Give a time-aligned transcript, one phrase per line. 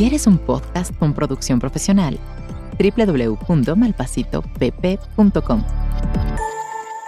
[0.00, 2.18] ¿Quieres un podcast con producción profesional?
[2.78, 5.64] www.malpasitopp.com.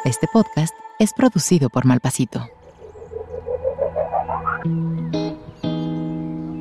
[0.04, 2.46] Este podcast es producido por Malpasito.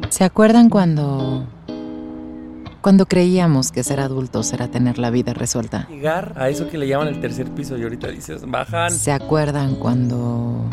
[0.07, 1.45] ¿Se acuerdan cuando
[2.79, 5.85] cuando creíamos que ser adultos era tener la vida resuelta?
[5.89, 8.91] Llegar a eso que le llaman el tercer piso y ahorita dices, bajan.
[8.91, 10.69] ¿Se acuerdan cuando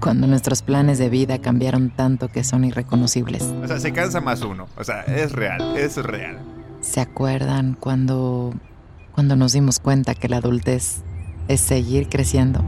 [0.00, 3.42] cuando nuestros planes de vida cambiaron tanto que son irreconocibles?
[3.42, 4.66] O sea, se cansa más uno.
[4.76, 6.38] O sea, es real, es real.
[6.80, 8.54] ¿Se acuerdan cuando
[9.18, 11.02] cuando nos dimos cuenta que la adultez
[11.48, 12.64] es seguir creciendo?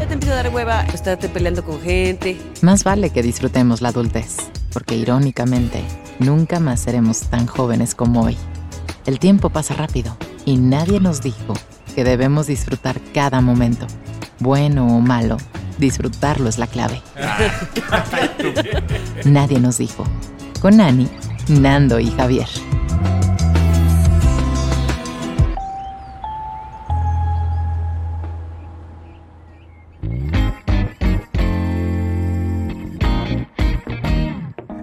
[0.00, 2.36] Ya te empieza a dar hueva estarte peleando con gente.
[2.60, 4.38] Más vale que disfrutemos la adultez,
[4.72, 5.84] porque irónicamente,
[6.18, 8.36] nunca más seremos tan jóvenes como hoy.
[9.06, 11.54] El tiempo pasa rápido y nadie nos dijo
[11.92, 13.86] que debemos disfrutar cada momento,
[14.38, 15.38] bueno o malo.
[15.78, 17.00] Disfrutarlo es la clave.
[19.24, 20.04] Nadie nos dijo.
[20.60, 21.08] Con Ani,
[21.48, 22.46] Nando y Javier.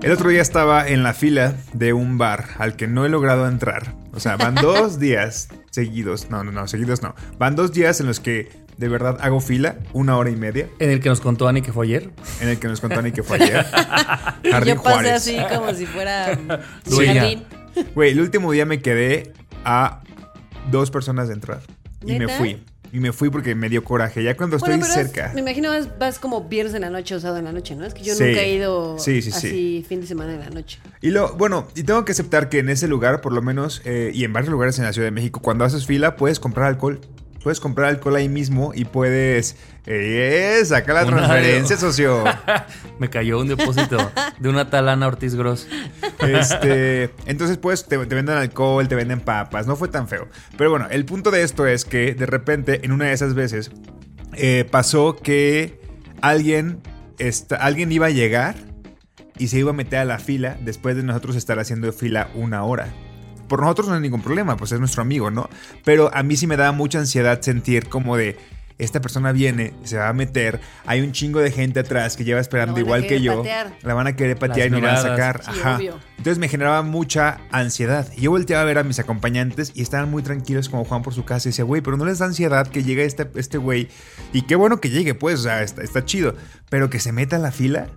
[0.02, 3.48] El otro día estaba en la fila de un bar al que no he logrado
[3.48, 3.94] entrar.
[4.14, 6.30] O sea, van dos días seguidos.
[6.30, 7.16] No, no, no, seguidos no.
[7.38, 10.70] Van dos días en los que de verdad hago fila, una hora y media.
[10.80, 12.12] En el que nos contó Ani que fue ayer.
[12.40, 13.66] En el que nos contó Ani que fue ayer.
[14.50, 15.12] Jardín Yo pasé Juárez.
[15.14, 16.40] así como si fuera
[16.90, 17.44] jardín.
[17.94, 19.34] Güey, el último día me quedé
[19.66, 20.02] a
[20.72, 21.60] dos personas de entrar.
[22.06, 22.64] Y me fui.
[22.92, 24.24] Y me fui porque me dio coraje.
[24.24, 25.32] Ya cuando estoy es- cerca.
[25.34, 27.86] me imagino vas, vas como viernes en la noche o sábado en la noche, ¿no?
[27.86, 28.24] Es que yo Sí.
[28.24, 29.48] nunca he ido Sí, sí, sí.
[29.48, 30.80] así fin de semana en la noche.
[31.02, 34.12] Y lo, bueno, y tengo que aceptar que en ese lugar, por lo menos, eh,
[34.14, 37.00] y en varios lugares en la Ciudad de México, cuando haces fila, puedes comprar alcohol.
[37.44, 39.56] Puedes comprar alcohol ahí mismo y puedes.
[39.86, 42.24] Eh, saca la Una- transferencia, socio.
[43.00, 45.66] Me cayó un depósito de una talana Ortiz Gross.
[46.20, 49.68] Este, entonces, pues, te, te venden alcohol, te venden papas.
[49.68, 50.28] No fue tan feo.
[50.58, 53.72] Pero bueno, el punto de esto es que de repente, en una de esas veces,
[54.34, 55.80] eh, pasó que
[56.22, 56.82] alguien,
[57.18, 58.56] esta- alguien iba a llegar
[59.38, 62.64] y se iba a meter a la fila después de nosotros estar haciendo fila una
[62.64, 62.90] hora.
[63.50, 65.50] Por nosotros no hay ningún problema, pues es nuestro amigo, ¿no?
[65.84, 68.38] Pero a mí sí me daba mucha ansiedad sentir como de.
[68.78, 72.40] Esta persona viene, se va a meter, hay un chingo de gente atrás que lleva
[72.40, 73.38] esperando La van a igual que querer yo.
[73.40, 73.74] patear.
[73.82, 75.44] La van a querer patear y no van a sacar.
[75.44, 75.76] Sí, Ajá.
[75.76, 76.00] obvio.
[76.18, 78.08] Entonces me generaba mucha ansiedad.
[78.16, 81.14] Y yo volteaba a ver a mis acompañantes y estaban muy tranquilos como Juan por
[81.14, 83.90] su casa y decía, güey, pero no les da ansiedad que llegue este, este güey.
[84.32, 86.36] Y qué bueno que llegue, pues, o sea, está, está chido.
[86.70, 87.88] Pero que se meta a la fila.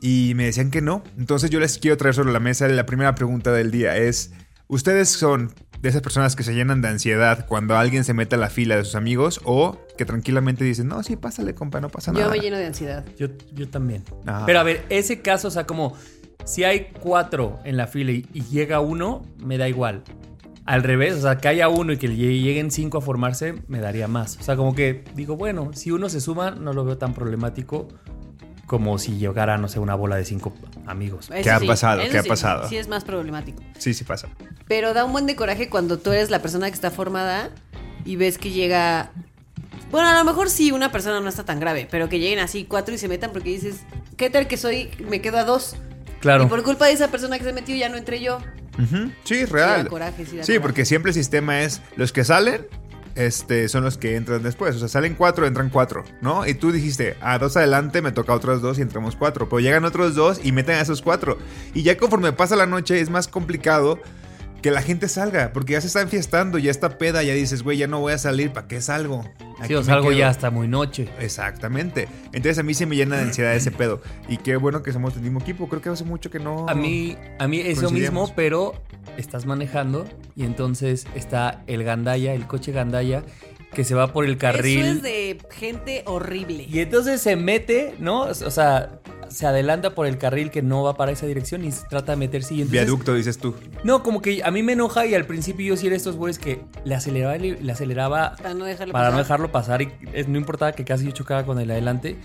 [0.00, 1.04] Y me decían que no.
[1.16, 4.32] Entonces yo les quiero traer sobre la mesa la primera pregunta del día es,
[4.74, 8.38] ¿ustedes son de esas personas que se llenan de ansiedad cuando alguien se mete a
[8.38, 12.10] la fila de sus amigos o que tranquilamente dicen, no, sí, pásale, compa, no pasa
[12.12, 12.24] nada?
[12.24, 13.04] Yo me lleno de ansiedad.
[13.18, 14.02] Yo, yo también.
[14.26, 14.46] Ajá.
[14.46, 15.94] Pero a ver, ese caso, o sea, como
[16.44, 20.02] si hay cuatro en la fila y, y llega uno, me da igual.
[20.66, 23.80] Al revés, o sea, que haya uno y que lle- lleguen cinco a formarse, me
[23.80, 24.38] daría más.
[24.38, 27.88] O sea, como que digo, bueno, si uno se suma, no lo veo tan problemático
[28.66, 30.54] como si llegara, no sé, una bola de cinco
[30.86, 31.30] amigos.
[31.34, 32.02] Eso ha sí, pasado?
[32.10, 32.68] ¿Qué ha sí, pasado?
[32.68, 33.62] Sí, es más problemático.
[33.78, 34.28] Sí, sí pasa.
[34.68, 37.50] Pero da un buen de coraje cuando tú eres la persona que está formada
[38.04, 39.10] y ves que llega.
[39.90, 42.64] Bueno, a lo mejor sí una persona no está tan grave, pero que lleguen así
[42.64, 43.82] cuatro y se metan porque dices,
[44.16, 44.90] ¿qué tal que soy?
[45.08, 45.76] Me quedo a dos.
[46.20, 46.44] Claro.
[46.44, 48.38] Y por culpa de esa persona que se metió ya no entré yo.
[48.76, 49.84] Ujú, Sí, real.
[49.84, 50.60] da coraje, sí Sí, coraje.
[50.60, 52.66] porque siempre el sistema es los que salen.
[53.14, 54.74] Este, son los que entran después.
[54.76, 56.46] O sea, salen cuatro, entran cuatro, ¿no?
[56.46, 59.48] Y tú dijiste, a dos adelante me toca otros dos y entramos cuatro.
[59.48, 61.38] Pero llegan otros dos y meten a esos cuatro.
[61.74, 64.00] Y ya conforme pasa la noche es más complicado
[64.64, 65.52] que la gente salga.
[65.52, 68.18] Porque ya se está enfiestando, ya está peda, ya dices, güey, ya no voy a
[68.18, 69.22] salir, ¿para qué salgo?
[69.22, 70.18] Sí, Aquí o me salgo quedo".
[70.18, 71.06] ya hasta muy noche.
[71.20, 72.08] Exactamente.
[72.32, 74.00] Entonces a mí se me llena de ansiedad ese pedo.
[74.26, 75.68] Y qué bueno que somos del mismo equipo.
[75.68, 76.66] Creo que hace mucho que no.
[76.66, 78.22] A mí, a mí eso Coincidimos.
[78.28, 78.72] mismo, pero
[79.18, 83.22] estás manejando y entonces está el gandaya, el coche gandaya,
[83.74, 84.80] que se va por el carril.
[84.80, 86.66] Eso es de gente horrible.
[86.70, 88.22] Y entonces se mete, ¿no?
[88.22, 91.86] O sea, se adelanta por el carril que no va para esa dirección y se
[91.88, 92.54] trata de meterse.
[92.54, 93.54] Y entonces, Viaducto, dices tú.
[93.82, 96.38] No, como que a mí me enoja y al principio yo sí era estos güeyes
[96.38, 99.24] que le aceleraba, le, le aceleraba Para no dejarlo para no pasar.
[99.24, 102.16] dejarlo pasar y eh, no importaba que casi yo chocaba con el adelante.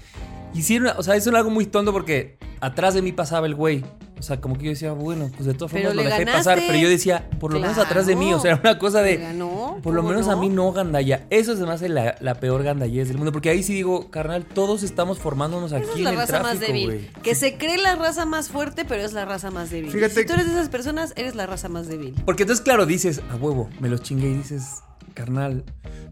[0.53, 3.11] Y sí, era una- o sea, eso era algo muy tonto porque atrás de mí
[3.11, 3.83] pasaba el güey.
[4.19, 6.37] O sea, como que yo decía, bueno, pues de todas Pero formas lo dejé ganaste.
[6.49, 6.59] pasar.
[6.67, 8.33] Pero yo decía, por lo menos atrás de mí.
[8.33, 9.15] O sea, era una cosa de.
[9.17, 10.33] Ganó, Por lo ¿cómo menos no?
[10.33, 11.25] a mí no gandalla.
[11.29, 13.31] Eso se me hace la, la peor gandallez del mundo.
[13.31, 16.27] Porque ahí sí digo, carnal, todos estamos formándonos aquí Esa es en la el raza
[16.39, 17.09] tráfico, más débil.
[17.23, 19.89] Que se cree la raza más fuerte, pero es la raza más débil.
[19.91, 22.13] Fíjate si tú eres de esas personas, eres la raza más débil.
[22.25, 24.81] Porque entonces, claro, dices, a huevo, me los chingué y dices,
[25.13, 25.63] carnal,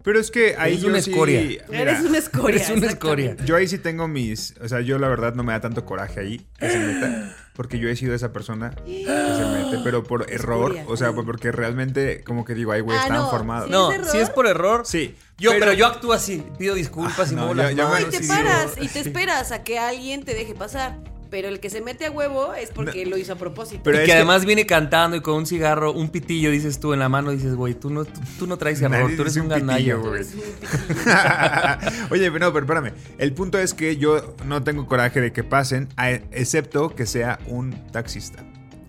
[0.03, 1.41] Pero es que ahí Eres yo una sí- escoria.
[1.41, 2.55] mira, eres una escoria.
[2.55, 3.35] eres una escoria.
[3.45, 4.55] Yo ahí sí tengo mis.
[4.63, 6.45] O sea, yo la verdad no me da tanto coraje ahí.
[6.59, 7.35] que se meta.
[7.57, 10.85] Porque yo he sido esa persona que se mete, pero por error, Escuria.
[10.87, 13.65] o sea, porque realmente como que digo, ay, güey, Ah, estaban no, formados.
[13.65, 13.71] sí.
[13.71, 14.83] No, si es por error.
[14.85, 17.75] Sí, Yo, pero, pero- yo actúo así, pido disculpas y Ah, no, muevo ya- las
[17.75, 20.23] ya me- manos No, y te sí, paras digo- y te esperas a que alguien
[20.23, 20.95] te deje pasar.
[21.29, 23.81] Pero el que se mete a huevo es porque lo hizo a propósito.
[23.83, 26.93] Pero y que que- además viene cantando y con un cigarro, un pitillo, dices tú
[26.93, 29.35] en la mano, dices, güey, tú no, tú, tú no traes error, Nadie tú eres
[29.35, 30.21] un un gandalla, pitillo, güey.
[30.21, 32.07] Es un pitillo.
[32.11, 32.91] Oye, pero no, pero espérame.
[33.17, 37.39] El punto es que yo no tengo coraje de que pasen, a- excepto que sea
[37.47, 38.43] un taxista.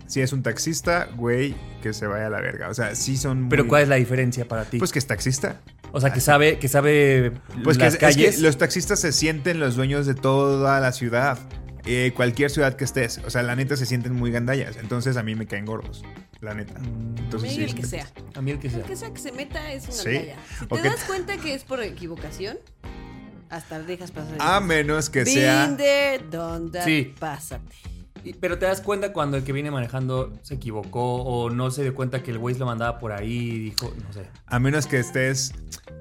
[0.07, 2.69] Si es un taxista, güey, que se vaya a la verga.
[2.69, 3.41] O sea, sí son.
[3.41, 4.79] muy- Pero ¿cuál es la diferencia para ti?
[4.79, 5.59] Pues que es taxista.
[5.91, 7.31] o sea, que sabe, que sabe
[7.63, 8.39] Pues que, las es- que calles.
[8.41, 11.37] los taxistas se sienten los dueños de toda la ciudad.
[11.91, 13.17] Eh, cualquier ciudad que estés.
[13.25, 14.77] O sea, la neta se sienten muy gandallas.
[14.77, 16.03] Entonces a mí me caen gordos.
[16.39, 16.75] La neta.
[17.17, 18.07] Entonces, Maybe sí, el que sea.
[18.35, 18.79] A mí el que sea.
[18.79, 20.03] El que sea que se meta es una Sí.
[20.03, 20.35] talla.
[20.59, 22.59] Si te das cuenta que es por equivocación,
[23.49, 24.35] hasta dejas pasar.
[24.39, 25.75] A menos que sea.
[25.77, 27.15] that, Sí.
[27.19, 27.75] pásate.
[28.39, 31.95] Pero te das cuenta cuando el que viene manejando se equivocó o no se dio
[31.95, 34.25] cuenta que el güey lo mandaba por ahí y dijo, no sé.
[34.45, 35.53] A menos que estés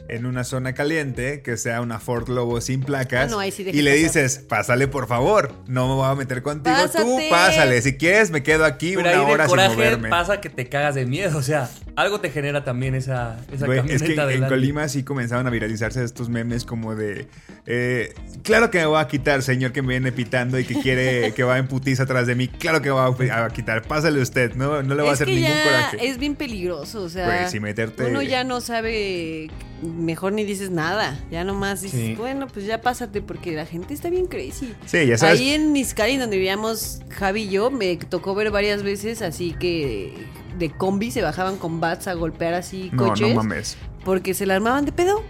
[0.09, 3.33] en una zona caliente, que sea una Ford Lobo sin placas.
[3.33, 5.53] Ah, no, sí y le dices, pásale por favor.
[5.67, 6.77] No me voy a meter contigo.
[6.97, 7.81] Tú pásale.
[7.83, 10.09] Si quieres, me quedo aquí Pero una ahí hora de sin coraje moverme.
[10.09, 11.39] pasa que te cagas de miedo.
[11.39, 14.47] O sea, algo te genera también esa, esa Güey, es que en.
[14.49, 17.29] Colima sí comenzaron a viralizarse estos memes como de
[17.71, 21.35] eh, claro que me voy a quitar, señor que me viene pitando y que quiere
[21.35, 22.49] que va en putiza atrás de mí.
[22.49, 23.83] Claro que voy a quitar.
[23.83, 26.09] Pásale usted, no, no le va a hacer que ningún ya coraje.
[26.09, 29.51] es bien peligroso, o sea, si meterte- uno ya no sabe,
[29.83, 32.15] mejor ni dices nada, ya nomás dices, Sí.
[32.17, 34.75] bueno, pues ya pásate porque la gente está bien crazy.
[34.87, 35.39] Sí, ya sabes.
[35.41, 40.13] Ahí en Niscali, donde vivíamos Javi y yo, me tocó ver varias veces así que
[40.59, 43.77] de combi se bajaban con bats a golpear así no, coches no mames.
[44.05, 45.23] porque se la armaban de pedo.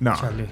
[0.00, 0.16] No.
[0.18, 0.46] Chale.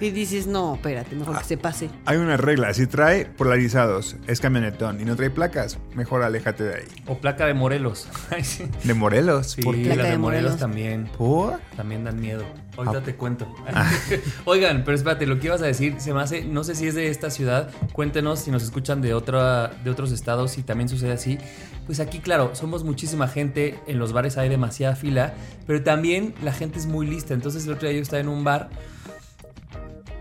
[0.00, 1.90] Y dices, no, espérate, mejor que se pase.
[2.04, 6.74] Hay una regla, si trae polarizados, es camionetón y no trae placas, mejor aléjate de
[6.76, 6.84] ahí.
[7.06, 8.08] O placa de Morelos.
[8.84, 9.52] De Morelos.
[9.52, 9.84] Sí, ¿Por qué?
[9.86, 10.60] las Placa de, de Morelos, Morelos.
[10.60, 11.10] también.
[11.18, 11.58] ¿Por?
[11.76, 12.44] También dan miedo.
[12.76, 13.02] Ahorita Ah.
[13.02, 13.52] te cuento.
[14.44, 16.94] Oigan, pero espérate, lo que ibas a decir, se me hace, no sé si es
[16.94, 21.12] de esta ciudad, cuéntenos si nos escuchan de, otra, de otros estados, si también sucede
[21.12, 21.38] así.
[21.86, 25.34] Pues aquí, claro, somos muchísima gente, en los bares hay demasiada fila,
[25.66, 27.34] pero también la gente es muy lista.
[27.34, 28.68] Entonces el otro día yo estaba en un bar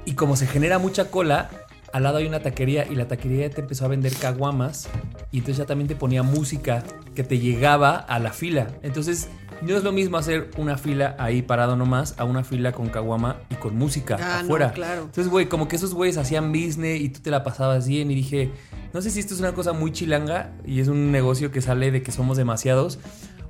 [0.08, 1.50] y como se genera mucha cola,
[1.94, 4.88] al lado hay una taquería y la taquería te empezó a vender caguamas
[5.32, 6.84] y entonces ya también te ponía música
[7.16, 8.68] que te llegaba a la fila.
[8.84, 9.28] Entonces
[9.62, 13.38] no es lo mismo hacer una fila ahí parado nomás a una fila con caguama
[13.50, 14.72] y con música Ah, no, afuera.
[14.72, 15.02] claro.
[15.04, 18.16] Entonces, güey, como que esos güeyes hacían business y tú te la pasabas bien y
[18.16, 18.52] dije,
[18.94, 21.92] no sé si esto es una cosa muy chilanga y es un negocio que sale
[21.92, 23.00] de que somos demasiados.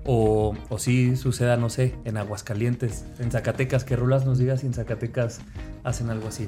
[0.08, 4.66] O, o si suceda, no sé, en Aguascalientes, en Zacatecas, que Rulas nos diga si
[4.66, 5.42] en Zacatecas
[5.84, 6.48] hacen algo así.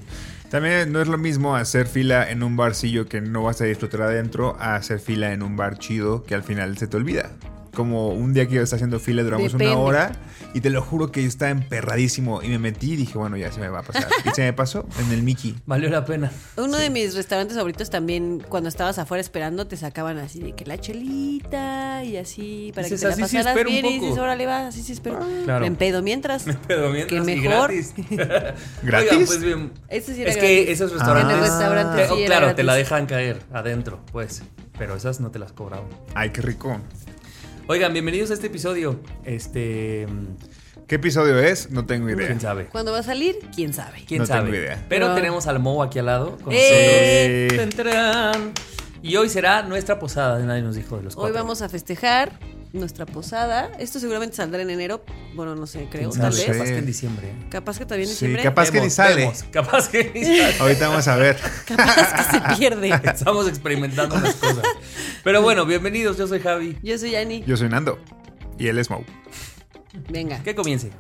[0.50, 4.03] También no es lo mismo hacer fila en un barcillo que no vas a disfrutar
[4.03, 7.31] adentro a hacer fila en un bar chido que al final se te olvida.
[7.79, 9.73] Como un día que yo estaba haciendo fila, duramos Depende.
[9.73, 10.11] una hora
[10.53, 13.53] y te lo juro que yo estaba emperradísimo y me metí y dije, bueno, ya
[13.53, 14.05] se me va a pasar.
[14.25, 15.55] Y se me pasó en el Mickey.
[15.65, 16.29] Valió la pena.
[16.57, 20.65] Uno de mis restaurantes favoritos también, cuando estabas afuera esperando, te sacaban así de que
[20.65, 24.17] la chelita y así para Dices, que te la sí pasaras un bien y dices,
[24.17, 25.19] órale, va, así sí espero.
[25.45, 25.61] Claro.
[25.61, 26.43] Me empedo mientras.
[26.67, 27.71] Pero mientras Que y mejor.
[27.71, 27.93] gratis.
[28.83, 29.11] ¿Gratis?
[29.11, 29.71] Oigan, pues bien.
[29.87, 30.73] Eso sí era es que gratis.
[30.73, 31.31] esos restaurantes.
[31.37, 32.65] En el restaurante Eh, sí oh, era claro, te gratis.
[32.65, 34.43] la dejan caer adentro, pues.
[34.77, 35.87] Pero esas no te las cobraban.
[36.15, 36.79] Ay, qué rico.
[37.71, 38.99] Oigan, bienvenidos a este episodio.
[39.26, 40.07] Este.
[40.88, 41.69] ¿Qué episodio es?
[41.69, 42.26] No tengo idea.
[42.26, 42.66] ¿Quién sabe?
[42.66, 43.38] ¿Cuándo va a salir?
[43.56, 44.04] ¿Quién sabe?
[44.07, 44.45] ¿Quién No sabe?
[44.45, 44.83] tengo idea.
[44.90, 46.35] Pero Pero- tenemos al Mo aquí al lado.
[46.40, 47.69] Con ¡Eh!
[47.76, 48.54] Tan.
[49.04, 50.40] Y hoy será nuestra posada.
[50.40, 51.35] Nadie nos dijo de los Hoy cuatro.
[51.38, 52.40] vamos a festejar
[52.73, 53.71] nuestra posada.
[53.80, 55.04] Esto seguramente saldrá en enero.
[55.35, 56.45] Bueno, no sé, creo, ¿Quién tal vez.
[56.45, 57.28] Capaz que en diciembre.
[57.30, 57.45] ¿eh?
[57.49, 58.44] Capaz que también en Sí, diciembre.
[58.44, 59.16] capaz que ni sale.
[59.16, 59.44] vemos.
[59.52, 60.56] Capaz que ni sale.
[60.59, 61.38] Ahorita vamos a ver.
[61.68, 62.90] Capaz que se pierde.
[63.04, 64.64] Estamos experimentando las cosas.
[65.23, 66.18] Pero bueno, bienvenidos.
[66.18, 66.78] Yo soy Javi.
[66.83, 67.44] Yo soy Ani.
[67.45, 67.97] Yo soy Nando.
[68.57, 69.04] Y él es Mau.
[70.09, 70.42] Venga.
[70.44, 70.92] Que comience.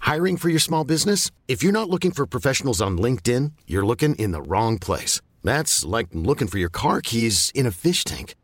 [0.00, 1.30] Hiring for your small business?
[1.48, 5.20] If you're not looking for professionals on LinkedIn, you're looking in the wrong place.
[5.42, 8.34] That's like looking for your car keys in a fish tank.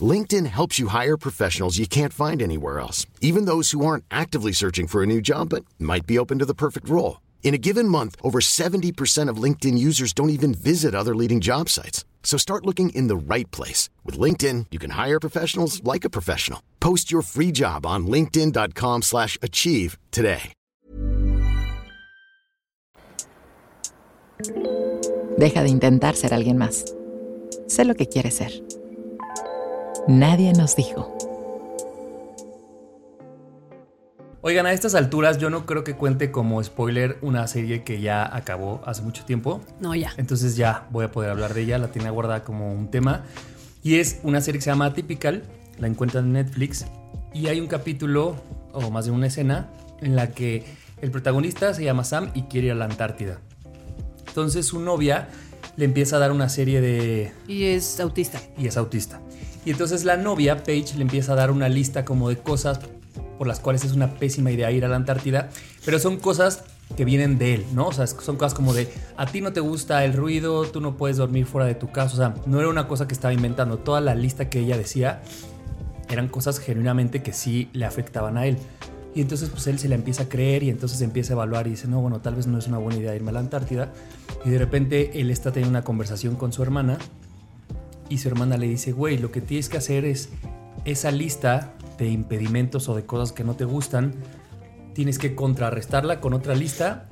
[0.00, 4.52] LinkedIn helps you hire professionals you can't find anywhere else, even those who aren't actively
[4.52, 7.20] searching for a new job but might be open to the perfect role.
[7.42, 11.68] In a given month, over 70% of LinkedIn users don't even visit other leading job
[11.68, 12.04] sites.
[12.22, 13.90] So start looking in the right place.
[14.04, 16.62] With LinkedIn, you can hire professionals like a professional.
[16.78, 20.52] Post your free job on linkedin.com/achieve slash achieve today.
[25.38, 26.84] Deja de intentar ser alguien más.
[27.66, 28.79] Sé lo que quieres ser.
[30.08, 31.16] Nadie nos dijo.
[34.42, 38.34] Oigan, a estas alturas yo no creo que cuente como spoiler una serie que ya
[38.34, 39.60] acabó hace mucho tiempo.
[39.80, 40.12] No, ya.
[40.16, 43.24] Entonces ya voy a poder hablar de ella, la tenía guardada como un tema.
[43.82, 45.44] Y es una serie que se llama Typical,
[45.78, 46.86] la encuentran en Netflix.
[47.34, 48.36] Y hay un capítulo,
[48.72, 49.68] o más de una escena,
[50.00, 50.64] en la que
[51.02, 53.40] el protagonista se llama Sam y quiere ir a la Antártida.
[54.26, 55.28] Entonces su novia
[55.76, 57.32] le empieza a dar una serie de...
[57.46, 58.40] Y es autista.
[58.56, 59.20] y es autista.
[59.64, 62.80] Y entonces la novia, Paige, le empieza a dar una lista como de cosas
[63.38, 65.48] por las cuales es una pésima idea ir a la Antártida,
[65.84, 66.62] pero son cosas
[66.96, 67.86] que vienen de él, ¿no?
[67.86, 70.96] O sea, son cosas como de, a ti no te gusta el ruido, tú no
[70.96, 73.78] puedes dormir fuera de tu casa, o sea, no era una cosa que estaba inventando,
[73.78, 75.22] toda la lista que ella decía
[76.10, 78.58] eran cosas genuinamente que sí le afectaban a él.
[79.14, 81.70] Y entonces pues él se la empieza a creer y entonces empieza a evaluar y
[81.70, 83.92] dice, no, bueno, tal vez no es una buena idea irme a la Antártida.
[84.44, 86.98] Y de repente él está teniendo una conversación con su hermana
[88.10, 90.28] y su hermana le dice, güey, lo que tienes que hacer es
[90.84, 94.14] esa lista de impedimentos o de cosas que no te gustan,
[94.94, 97.08] tienes que contrarrestarla con otra lista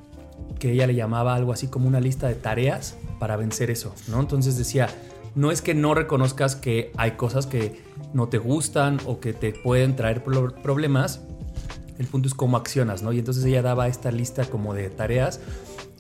[0.58, 4.20] que ella le llamaba algo así como una lista de tareas para vencer eso, ¿no?
[4.20, 4.88] Entonces decía,
[5.34, 7.80] no es que no reconozcas que hay cosas que
[8.12, 11.20] no te gustan o que te pueden traer pro- problemas,
[11.98, 13.12] el punto es cómo accionas, ¿no?
[13.12, 15.40] Y entonces ella daba esta lista como de tareas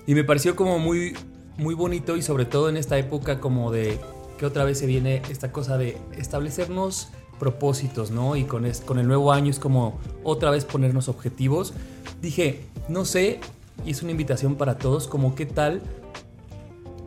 [0.06, 1.14] y me pareció como muy,
[1.56, 4.00] muy bonito y sobre todo en esta época como de
[4.38, 8.36] que otra vez se viene esta cosa de establecernos propósitos, ¿no?
[8.36, 11.74] Y con, es- con el nuevo año es como otra vez ponernos objetivos.
[12.22, 13.40] Dije, no sé,
[13.84, 15.82] y es una invitación para todos, como qué tal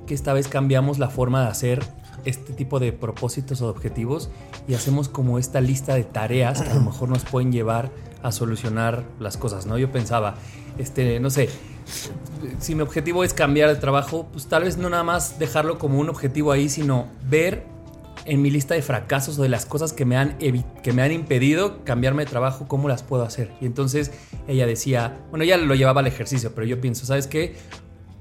[0.05, 1.83] que esta vez cambiamos la forma de hacer
[2.25, 4.29] este tipo de propósitos o objetivos
[4.67, 8.31] y hacemos como esta lista de tareas que a lo mejor nos pueden llevar a
[8.31, 9.77] solucionar las cosas, ¿no?
[9.77, 10.35] Yo pensaba,
[10.77, 11.49] este, no sé,
[12.59, 15.99] si mi objetivo es cambiar de trabajo, pues tal vez no nada más dejarlo como
[15.99, 17.65] un objetivo ahí, sino ver
[18.25, 21.11] en mi lista de fracasos o de las cosas que me han, que me han
[21.11, 23.51] impedido cambiarme de trabajo, cómo las puedo hacer.
[23.61, 24.11] Y entonces
[24.47, 27.55] ella decía, bueno, ella lo llevaba al ejercicio, pero yo pienso, ¿sabes qué?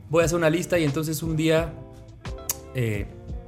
[0.08, 1.72] Voy a hacer una lista y entonces un día
[2.74, 3.06] eh,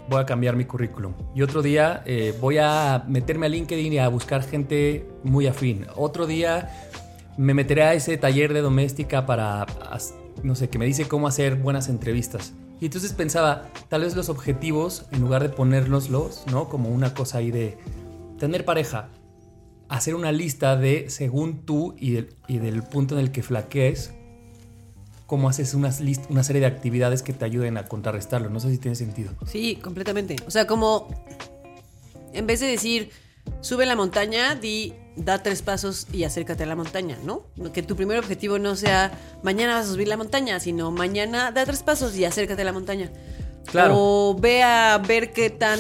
[0.08, 1.14] voy a cambiar mi currículum.
[1.34, 5.86] Y otro día eh, voy a meterme a LinkedIn y a buscar gente muy afín.
[5.96, 6.70] Otro día
[7.36, 9.66] me meteré a ese taller de doméstica para,
[10.42, 12.52] no sé, que me dice cómo hacer buenas entrevistas.
[12.80, 16.68] Y entonces pensaba, tal vez los objetivos, en lugar de ponérnoslos, ¿no?
[16.68, 17.78] Como una cosa ahí de
[18.38, 19.08] tener pareja,
[19.88, 24.12] hacer una lista de, según tú y del, y del punto en el que flaquees,
[25.26, 28.50] cómo haces unas list- una serie de actividades que te ayuden a contrarrestarlo.
[28.50, 29.32] No sé si tiene sentido.
[29.46, 30.36] Sí, completamente.
[30.46, 31.08] O sea, como
[32.32, 33.10] en vez de decir,
[33.60, 37.42] sube la montaña, di, da tres pasos y acércate a la montaña, ¿no?
[37.72, 41.64] Que tu primer objetivo no sea, mañana vas a subir la montaña, sino mañana da
[41.64, 43.10] tres pasos y acércate a la montaña.
[43.66, 43.94] Claro.
[43.96, 45.78] O ve a ver qué tan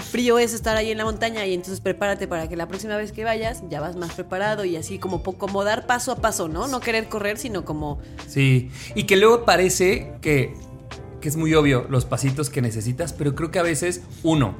[0.00, 3.12] frío es estar ahí en la montaña y entonces prepárate para que la próxima vez
[3.12, 6.66] que vayas ya vas más preparado y así como, como dar paso a paso, ¿no?
[6.66, 10.54] No querer correr, sino como Sí, y que luego parece que,
[11.20, 14.56] que es muy obvio los pasitos que necesitas, pero creo que a veces, uno,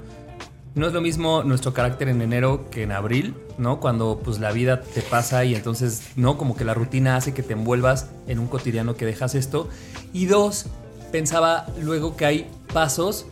[0.74, 3.80] no es lo mismo nuestro carácter en enero que en abril, ¿no?
[3.80, 6.38] Cuando pues la vida te pasa y entonces, ¿no?
[6.38, 9.68] Como que la rutina hace que te envuelvas en un cotidiano que dejas esto.
[10.12, 10.66] Y dos,
[11.10, 13.26] pensaba luego que hay pasos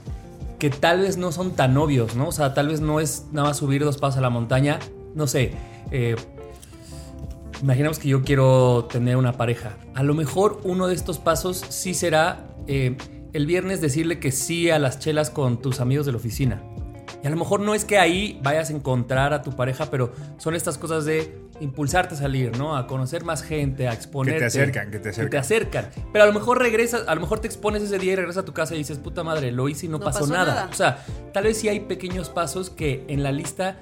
[0.59, 2.28] que tal vez no son tan obvios, ¿no?
[2.28, 4.78] O sea, tal vez no es nada más subir dos pasos a la montaña,
[5.14, 5.52] no sé,
[5.90, 6.16] eh,
[7.62, 9.76] Imaginemos que yo quiero tener una pareja.
[9.94, 12.97] A lo mejor uno de estos pasos sí será eh,
[13.35, 16.62] el viernes decirle que sí a las chelas con tus amigos de la oficina.
[17.23, 20.12] Y a lo mejor no es que ahí vayas a encontrar a tu pareja, pero
[20.39, 22.75] son estas cosas de impulsarte a salir, ¿no?
[22.77, 24.45] A conocer más gente, a exponerte.
[24.47, 25.31] acercan, que te acercan.
[25.31, 25.91] te acercan.
[26.12, 28.47] Pero a lo mejor regresas, a lo mejor te expones ese día y regresas a
[28.47, 30.55] tu casa y dices, puta madre, lo hice y no, No pasó, pasó nada.
[30.55, 30.69] nada.
[30.71, 33.77] O sea, tal vez sí hay pequeños pasos que en la lista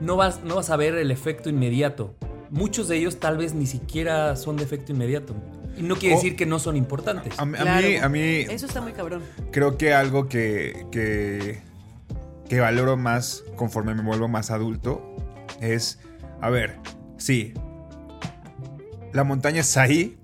[0.00, 2.14] no vas, no vas a ver el efecto inmediato.
[2.50, 5.34] Muchos de ellos tal vez ni siquiera son de efecto inmediato.
[5.76, 7.38] Y no quiere O- decir que no son importantes.
[7.38, 7.86] A, mí- a Claro.
[7.86, 9.22] mí, a mí Eso está muy cabrón.
[9.52, 11.60] creo que algo que, que,
[12.48, 15.02] que valoro más conforme me vuelvo más adulto
[15.60, 15.98] es,
[16.40, 16.76] a ver,
[17.16, 17.54] sí,
[19.12, 20.18] la montaña es ahí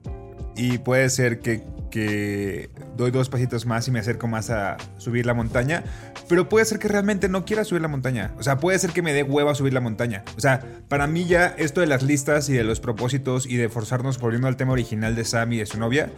[0.56, 5.26] y puede ser que, que doy dos pasitos más y me acerco más a subir
[5.26, 5.84] la montaña,
[6.28, 8.32] pero puede ser que realmente no quiera subir la montaña.
[8.38, 10.24] O sea, puede ser que me dé hueva subir la montaña.
[10.36, 13.68] O sea, para mí ya esto de las listas y de los propósitos y de
[13.68, 16.10] forzarnos, volviendo al tema original de Sam y de su novia,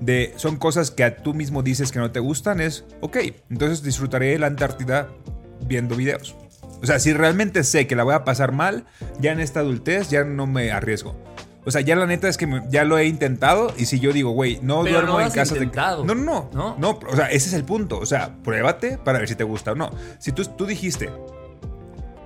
[0.00, 3.18] de son cosas que a tú mismo dices que no te gustan, es, ok,
[3.50, 5.08] entonces disfrutaré la Antártida
[5.66, 6.34] viendo videos.
[6.82, 8.84] O sea, si realmente sé que la voy a pasar mal,
[9.18, 11.16] ya en esta adultez ya no me arriesgo.
[11.66, 14.12] O sea, ya la neta es que me- ya lo he intentado y si yo
[14.12, 16.08] digo, güey, no Pero duermo no en casa intentado, de...
[16.08, 16.76] No, no, no, ¿no?
[16.78, 16.98] no.
[17.08, 17.98] o sea, ese es el punto.
[17.98, 19.90] O sea, pruébate para ver si te gusta o no.
[20.18, 21.08] Si tú, tú dijiste,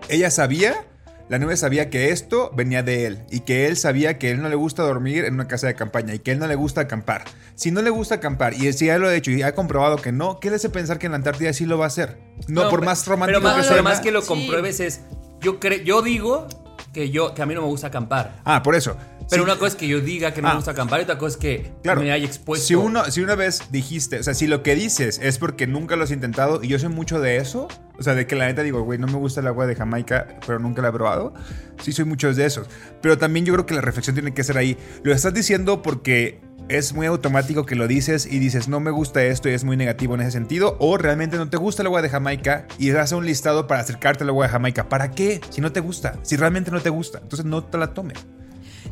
[0.09, 0.85] ella sabía
[1.29, 4.49] la novia sabía que esto venía de él y que él sabía que él no
[4.49, 7.25] le gusta dormir en una casa de campaña y que él no le gusta acampar.
[7.55, 10.11] Si no le gusta acampar y si ya lo ha hecho y ha comprobado que
[10.11, 12.17] no, ¿qué le hace pensar que en la Antártida sí lo va a hacer?
[12.47, 14.29] No, por más romántico pero más, que más que lo Sí.
[14.29, 15.01] compruebes es.
[15.41, 16.47] Yo, cre- yo digo
[16.93, 18.41] que, yo, que a mí no me gusta acampar.
[18.45, 18.97] Ah, por eso.
[19.31, 19.51] Pero Sí.
[19.51, 20.53] una cosa es que yo diga que no Ah.
[20.53, 22.01] me gusta acampar y otra cosa es que Claro.
[22.01, 22.67] me haya expuesto.
[22.67, 25.97] Si, uno, si una vez dijiste, o sea, si lo que dices es porque nunca
[25.97, 27.69] lo has intentado y yo soy mucho de eso,
[27.99, 30.39] o sea, de que la neta digo, güey, no me gusta el agua de Jamaica,
[30.47, 31.35] pero nunca la he probado,
[31.83, 32.69] sí soy muchos de esos.
[33.03, 34.79] Pero también yo creo que la reflexión tiene que ser ahí.
[35.03, 39.25] Lo estás diciendo porque es muy automático que lo dices y dices, no me gusta
[39.25, 42.03] esto y es muy negativo en ese sentido, o realmente no te gusta el agua
[42.03, 44.89] de Jamaica y haces un listado para acercarte al agua de Jamaica.
[44.89, 45.41] ¿Para qué?
[45.51, 48.19] Si no te gusta, si realmente no te gusta, entonces no te la tomes.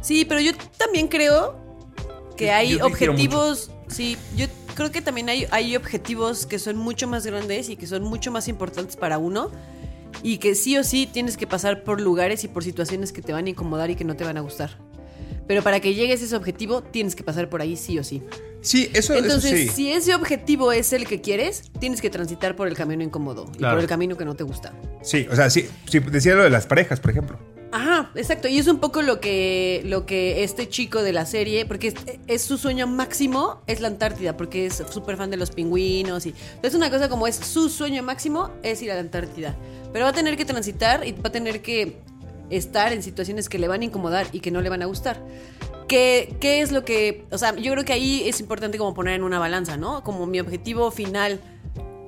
[0.01, 1.57] Sí, pero yo también creo
[2.37, 3.71] que hay objetivos.
[3.89, 7.87] Sí, yo creo que también hay, hay objetivos que son mucho más grandes y que
[7.87, 9.51] son mucho más importantes para uno.
[10.23, 13.33] Y que sí o sí tienes que pasar por lugares y por situaciones que te
[13.33, 14.79] van a incomodar y que no te van a gustar.
[15.47, 18.23] Pero para que llegues a ese objetivo, tienes que pasar por ahí sí o sí.
[18.61, 19.69] Sí, eso, eso Entonces, sí.
[19.69, 23.63] si ese objetivo es el que quieres, tienes que transitar por el camino incómodo y
[23.63, 24.73] por el camino que no te gusta.
[25.03, 27.39] Sí, o sea, sí, sí, decía lo de las parejas, por ejemplo.
[27.73, 28.49] Ajá, exacto.
[28.49, 31.95] Y es un poco lo que, lo que este chico de la serie, porque es,
[32.27, 36.27] es su sueño máximo, es la Antártida, porque es súper fan de los pingüinos.
[36.27, 39.57] y Es una cosa como es su sueño máximo, es ir a la Antártida.
[39.93, 41.99] Pero va a tener que transitar y va a tener que
[42.51, 45.23] estar en situaciones que le van a incomodar y que no le van a gustar.
[45.89, 47.25] ¿Qué, ¿Qué es lo que...?
[47.31, 50.03] O sea, yo creo que ahí es importante como poner en una balanza, ¿no?
[50.03, 51.41] Como mi objetivo final,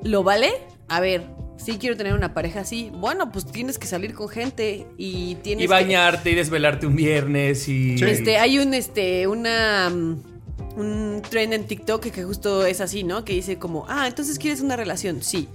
[0.03, 0.51] ¿lo vale?
[0.89, 1.27] A ver,
[1.59, 5.65] si quiero tener una pareja así, bueno, pues tienes que salir con gente y tienes
[5.65, 7.99] Y que- bañarte y desvelarte un viernes y.
[7.99, 8.05] Sí.
[8.05, 10.23] este, hay un, este, una, mm,
[10.77, 13.25] un trend en TikTok que justo es así, ¿no?
[13.25, 15.49] Que dice como, ah, entonces quieres una relación, sí.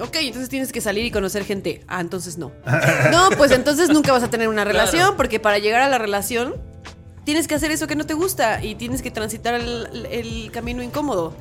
[0.00, 1.84] Ok, entonces tienes que salir y conocer gente.
[1.88, 2.52] Ah, entonces no.
[3.12, 5.16] No, pues entonces nunca vas a tener una relación Claro.
[5.16, 6.54] porque para llegar a la relación
[7.24, 10.82] tienes que hacer eso que no te gusta y tienes que transitar el, el camino
[10.82, 11.34] incómodo.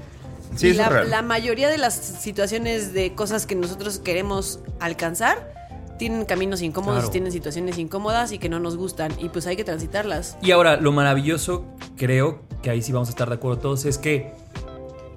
[0.56, 5.54] Sí, y la, la mayoría de las situaciones de cosas que nosotros queremos alcanzar
[5.98, 7.12] tienen caminos incómodos, Claro.
[7.12, 10.36] tienen situaciones incómodas y que no nos gustan y pues hay que transitarlas.
[10.42, 11.64] Y ahora, lo maravilloso,
[11.96, 14.34] creo que ahí sí vamos a estar de acuerdo todos, es que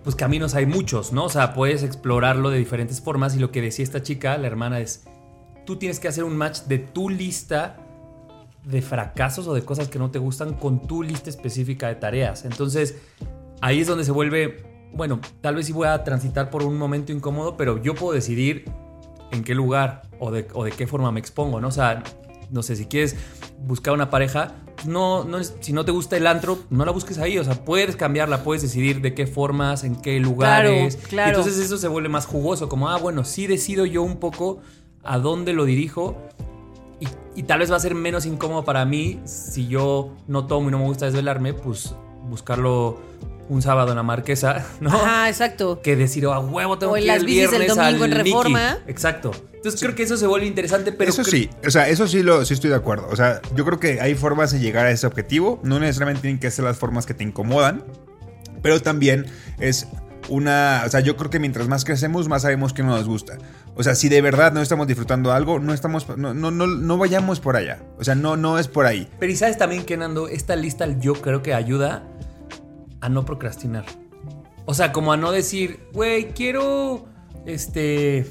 [0.05, 1.25] pues caminos hay muchos, ¿no?
[1.25, 4.79] O sea, puedes explorarlo de diferentes formas y lo que decía esta chica, la hermana,
[4.81, 5.05] es,
[5.65, 7.79] tú tienes que hacer un match de tu lista
[8.65, 12.45] de fracasos o de cosas que no te gustan con tu lista específica de tareas.
[12.45, 12.97] Entonces,
[13.63, 17.11] ahí es donde se vuelve, bueno, tal vez sí voy a transitar por un momento
[17.11, 18.67] incómodo, pero yo puedo decidir
[19.33, 21.69] en qué lugar o de, o de qué forma me expongo, ¿no?
[21.69, 22.03] O sea,
[22.51, 23.17] no sé, si quieres
[23.59, 24.55] buscar una pareja,
[24.87, 27.97] no, no si no te gusta el antro, no la busques ahí, o sea, puedes
[27.97, 30.97] cambiarla, puedes decidir de qué formas, en qué lugares.
[31.09, 34.61] Claro, entonces eso se vuelve más jugoso, como, ah, bueno, sí decido yo un poco
[35.03, 36.17] a dónde lo dirijo.
[37.01, 37.09] Y,
[37.41, 40.71] y tal vez va a ser menos incómodo para mí si yo no tomo y
[40.71, 41.95] no me gusta desvelarme, pues
[42.29, 42.99] buscarlo
[43.49, 44.91] un sábado en la marquesa, ¿no?
[44.91, 45.81] Ajá, exacto.
[45.83, 48.13] que decir, a huevo tengo O que ir las el bicis el viernes domingo al
[48.13, 48.33] en Mickey.
[48.33, 48.79] Reforma.
[48.87, 49.33] Exacto.
[49.55, 52.45] Entonces creo que eso se vuelve interesante, pero eso sí, o sea, eso sí lo
[52.45, 53.09] sí estoy de acuerdo.
[53.11, 55.59] O sea, yo creo que hay formas de llegar a ese objetivo.
[55.63, 57.83] No necesariamente tienen que ser las formas que te incomodan,
[58.61, 59.27] pero también
[59.59, 59.89] es
[60.29, 63.39] una, o sea, yo creo que mientras más crecemos, más sabemos que no nos gusta.
[63.77, 66.99] O sea, si de verdad no estamos disfrutando algo, no estamos, no, no, no, no
[66.99, 67.83] vayamos por allá.
[67.99, 69.09] O sea, no, no es por ahí.
[69.19, 72.05] Pero y sabes también que Nando, esta lista yo creo que ayuda
[73.05, 73.85] a no procrastinar.
[74.65, 77.05] O sea, como a no decir, güey, quiero
[77.45, 78.27] este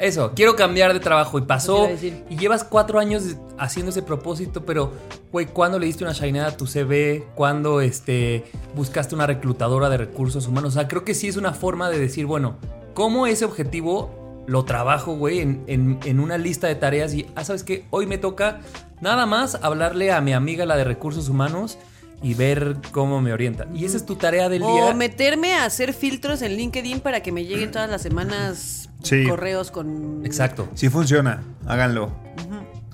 [0.00, 1.88] Eso, quiero cambiar de trabajo y pasó.
[2.30, 4.92] Y llevas cuatro años haciendo ese propósito, pero,
[5.30, 7.26] güey, ¿cuándo le diste una shineada a tu CV?
[7.34, 10.70] ¿Cuándo este, buscaste una reclutadora de recursos humanos?
[10.70, 12.56] O sea, creo que sí es una forma de decir, bueno,
[12.94, 17.14] ¿cómo ese objetivo lo trabajo, güey, en, en- en una lista de tareas?
[17.14, 17.84] Y, ah, ¿sabes qué?
[17.90, 18.60] Hoy me toca
[19.00, 21.78] nada más hablarle a mi amiga, la de recursos humanos,
[22.22, 23.66] y ver cómo me orienta.
[23.74, 24.68] Y esa es tu tarea del día.
[24.86, 29.26] O meterme a hacer filtros en LinkedIn para que me lleguen todas las semanas Sí.
[29.28, 30.24] correos con...
[30.24, 30.66] Exacto.
[30.74, 32.10] Si funciona, háganlo.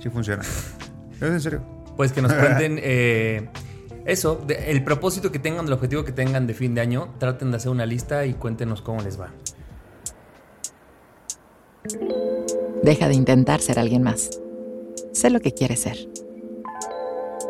[0.03, 0.43] Si funciona.
[1.17, 1.63] Es en serio.
[1.97, 3.49] Pues que nos cuenten eh,
[4.07, 7.15] eso, de- el propósito que tengan, el objetivo que tengan de fin de año.
[7.19, 9.29] Traten de hacer una lista y cuéntenos cómo les va.
[12.83, 14.31] Deja de intentar ser alguien más.
[15.13, 15.97] Sé lo que quieres ser.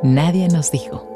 [0.03, 1.13] Nadie nos dijo.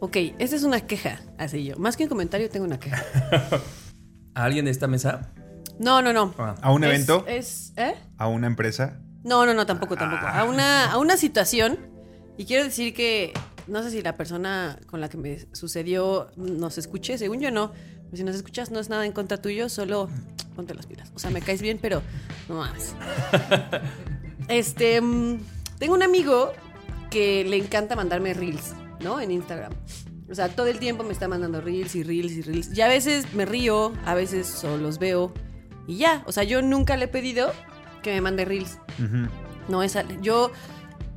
[0.00, 1.76] Ok, esta es una queja, así yo.
[1.76, 3.04] Más que un comentario, tengo una queja.
[4.34, 5.30] ¿A alguien de esta mesa?
[5.78, 6.34] No, no, no.
[6.38, 6.54] Ah.
[6.62, 7.94] A un Es- evento, Es, ¿eh?
[8.16, 9.00] a una empresa.
[9.24, 10.22] No, no, no, tampoco, tampoco.
[10.24, 10.40] Ah.
[10.40, 11.78] A una, a una situación.
[12.38, 13.34] Y quiero decir que
[13.66, 17.72] no sé si la persona con la que me sucedió nos escuche, según yo no.
[18.14, 20.08] Si nos escuchas no es nada en contra tuyo, solo
[20.60, 21.10] ponte las pilas.
[21.14, 22.02] O sea, me caes bien, pero
[22.48, 22.94] no mames.
[24.48, 25.38] este, mm,
[25.78, 26.52] tengo un amigo
[27.10, 29.20] que le encanta mandarme reels, ¿no?
[29.20, 29.72] En Instagram.
[30.30, 32.76] O sea, todo el tiempo me está mandando reels y reels y reels.
[32.76, 35.32] Y a veces me río, a veces solo los veo
[35.86, 36.22] y ya.
[36.26, 37.52] O sea, yo nunca le he pedido
[38.02, 38.78] que me mande reels.
[39.68, 39.96] No es...
[40.20, 40.52] Yo...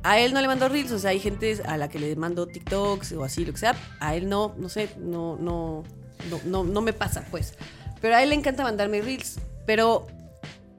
[0.06, 2.46] A él no le mando reels, o sea, hay gente a la que le mando
[2.46, 3.74] TikToks o así, lo que sea.
[4.00, 5.82] A él no, no sé, no, no,
[6.30, 7.54] no, no, no me pasa, pues.
[8.04, 9.38] Pero a él le encanta mandarme reels.
[9.64, 10.06] Pero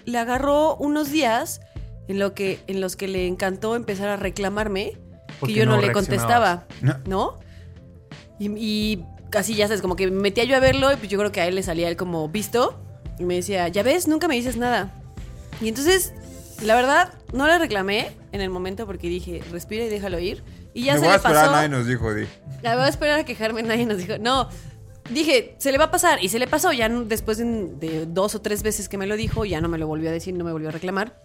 [0.05, 1.59] le agarró unos días
[2.07, 4.95] en, lo que, en los que le encantó empezar a reclamarme
[5.43, 7.07] que yo no, no le contestaba, reaccionabas.
[7.07, 7.39] ¿no?
[8.37, 11.17] Y, y casi ya sabes, como que me metía yo a verlo y pues yo
[11.17, 12.79] creo que a él le salía él como visto
[13.17, 14.93] y me decía, ya ves, nunca me dices nada.
[15.61, 16.13] Y entonces,
[16.61, 20.43] la verdad, no le reclamé en el momento porque dije, respira y déjalo ir.
[20.75, 21.51] Y ya Me se voy a le esperar, pasó.
[21.55, 22.27] nadie nos dijo, Di.
[22.61, 24.19] La voy a esperar a quejarme, nadie nos dijo.
[24.19, 24.47] No,
[25.09, 26.23] dije, se le va a pasar.
[26.23, 26.71] Y se le pasó.
[26.71, 29.87] Ya después de, dos o tres veces que me lo dijo, ya no me lo
[29.87, 31.19] volvió a decir, no me volvió a reclamar.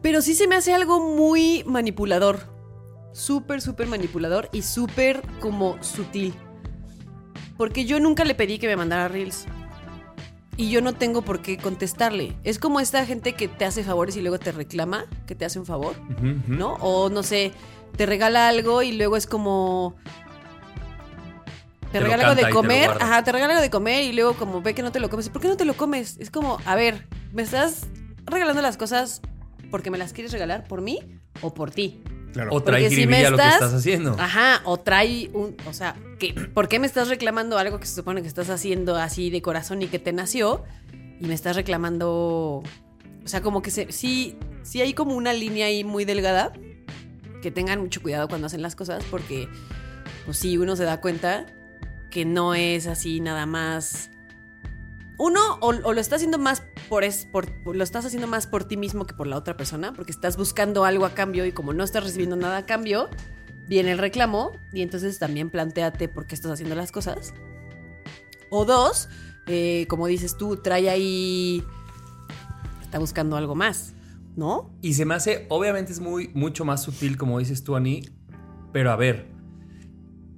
[0.00, 2.40] Pero sí se me hace algo muy manipulador.
[3.12, 6.34] Súper, súper manipulador y súper como sutil.
[7.56, 9.46] Porque yo nunca le pedí que me mandara reels.
[10.56, 12.36] Y yo no tengo por qué contestarle.
[12.44, 15.58] Es como esta gente que te hace favores y luego te reclama que te hace
[15.58, 15.94] un favor.
[16.46, 16.74] ¿no?
[16.74, 17.52] O no sé,
[17.96, 19.96] te regala algo y luego es como.
[21.92, 24.62] Te, Te regala algo de comer, ajá, te regala algo de comer y luego como
[24.62, 25.28] ve que no te lo comes.
[25.28, 26.16] ¿Por qué no te lo comes?
[26.18, 27.86] Es como, a ver, ¿me estás
[28.24, 29.20] regalando las cosas
[29.70, 30.98] porque me las quieres regalar por mí
[31.42, 32.02] o por ti?
[32.32, 32.50] Claro.
[32.54, 34.16] O trae Porque si me jiribilla lo que estás- estás haciendo.
[34.18, 37.94] Ajá, o trae un, o sea, ¿qué, ¿por qué me estás reclamando algo que se
[37.94, 40.64] supone que estás haciendo así de corazón y que te nació?
[41.20, 42.10] Y me estás reclamando,
[42.62, 42.62] o
[43.26, 46.52] sea, como que se, sí, sí hay como una línea ahí muy delgada,
[47.42, 49.46] que tengan mucho cuidado cuando hacen las cosas, porque,
[50.24, 51.46] pues sí, uno se da cuenta
[52.12, 54.10] que no es así nada más...
[55.18, 58.76] Uno, o, lo estás haciendo más por, es, por, lo estás haciendo más por ti
[58.76, 61.84] mismo que por la otra persona, porque estás buscando algo a cambio y como no
[61.84, 63.08] estás recibiendo nada a cambio,
[63.68, 67.34] viene el reclamo y entonces también planteate por qué estás haciendo las cosas.
[68.50, 69.08] O dos,
[69.46, 71.64] eh, como dices tú, trae ahí,
[72.82, 73.94] está buscando algo más,
[74.34, 74.76] ¿no?
[74.82, 78.02] Y se me hace, obviamente es muy, mucho más sutil, como dices tú, Ani.
[78.72, 79.28] Pero a ver,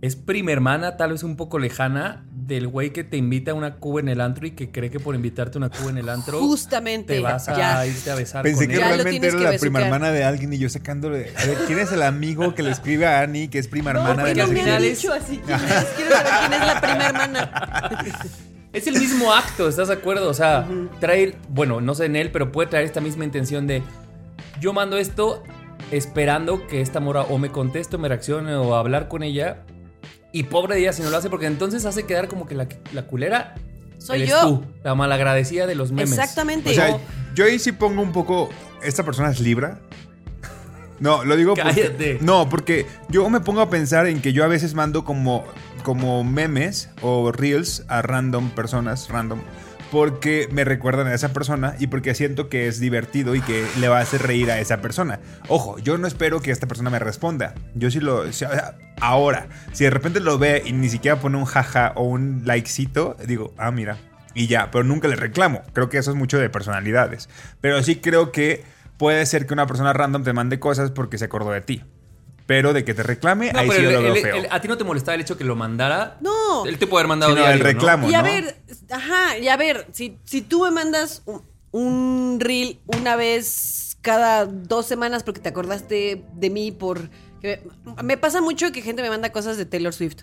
[0.06, 3.76] es prima hermana, tal vez un poco lejana, del güey que te invita a una
[3.76, 6.10] cuba en el antro y que cree que por invitarte a una cuba en el
[6.10, 7.14] antro Justamente.
[7.14, 7.86] te vas a ya.
[7.86, 8.80] irte a besar Pensé con que él.
[8.82, 11.32] Realmente era que la prima hermana de alguien y yo sacándole.
[11.42, 14.00] A ver, ¿quién es el amigo que le escribe a Annie que es prima No,
[14.00, 15.40] hermana de la me han final es- dicho así.
[15.46, 15.84] ¿quién es?
[15.96, 18.04] Quiero saber quién es la prima hermana.
[18.74, 20.28] Es el mismo acto, ¿estás de acuerdo?
[20.28, 20.66] O sea,
[20.98, 23.84] trae, bueno, no sé en él, pero puede traer esta misma intención de
[24.60, 25.44] yo mando esto
[25.92, 29.58] esperando que esta mora o me conteste o me reaccione o hablar con ella.
[30.34, 32.66] Y pobre de ella si no lo hace, porque entonces hace quedar como que la,
[32.92, 33.54] la culera
[33.98, 34.40] Soy eres yo.
[34.40, 36.10] tú, la malagradecida de los memes.
[36.10, 36.72] Exactamente.
[36.72, 36.98] O sea,
[37.36, 38.50] yo ahí sí pongo un poco.
[38.82, 39.78] ¿Esta persona es Libra?
[40.98, 41.82] No, lo digo porque.
[41.82, 42.18] Cállate.
[42.20, 45.44] No, porque yo me pongo a pensar en que yo a veces mando como,
[45.84, 49.38] como memes o reels a random personas, random.
[49.90, 53.88] Porque me recuerdan a esa persona y porque siento que es divertido y que le
[53.88, 55.20] va a hacer reír a esa persona.
[55.48, 57.54] Ojo, yo no espero que esta persona me responda.
[57.74, 58.24] Yo sí lo.
[59.00, 63.16] ahora, si de repente lo ve y ni siquiera pone un jaja o un likecito,
[63.26, 63.98] digo, ah, mira.
[64.34, 65.62] Y ya, pero nunca le reclamo.
[65.72, 67.28] Creo que eso es mucho de personalidades.
[67.60, 68.64] Pero sí creo que
[68.96, 71.84] puede ser que una persona random te mande cosas porque se acordó de ti.
[72.46, 74.36] Pero de que te reclame, No, ahí pero sí yo el- lo veo el- feo.
[74.36, 76.18] el- a ti no te molestaba el hecho que lo mandara.
[76.20, 76.66] No.
[76.66, 78.08] Él te puede haber mandado no, diario, el reclamo.
[78.10, 78.24] Y a ¿no?
[78.24, 78.56] ver,
[78.90, 84.44] ajá, y a ver, si, si tú me mandas un, un reel una vez cada
[84.44, 87.08] dos semanas porque te acordaste de mí por...
[87.40, 87.62] que
[87.96, 90.22] me, me pasa mucho que gente me manda cosas de Taylor Swift.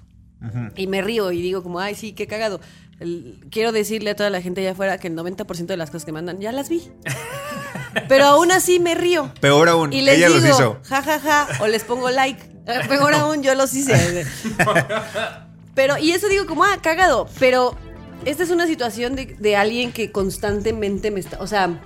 [0.75, 2.61] Y me río y digo como, ay, sí, qué cagado.
[2.99, 6.05] El- quiero decirle a toda la gente allá afuera que el 90% de las cosas
[6.05, 6.81] que mandan ya las vi.
[8.07, 9.31] Pero aún así me río.
[9.41, 10.79] Peor aún, Y les ella digo, los hizo.
[10.83, 12.41] ja, ja, ja, o les pongo like.
[12.67, 14.25] Eh, Peor aún, yo los hice.
[15.73, 17.27] Pero, y eso digo como, ah, cagado.
[17.39, 17.75] Pero
[18.25, 21.37] esta es una situación de, de alguien que constantemente me está.
[21.39, 21.79] O sea,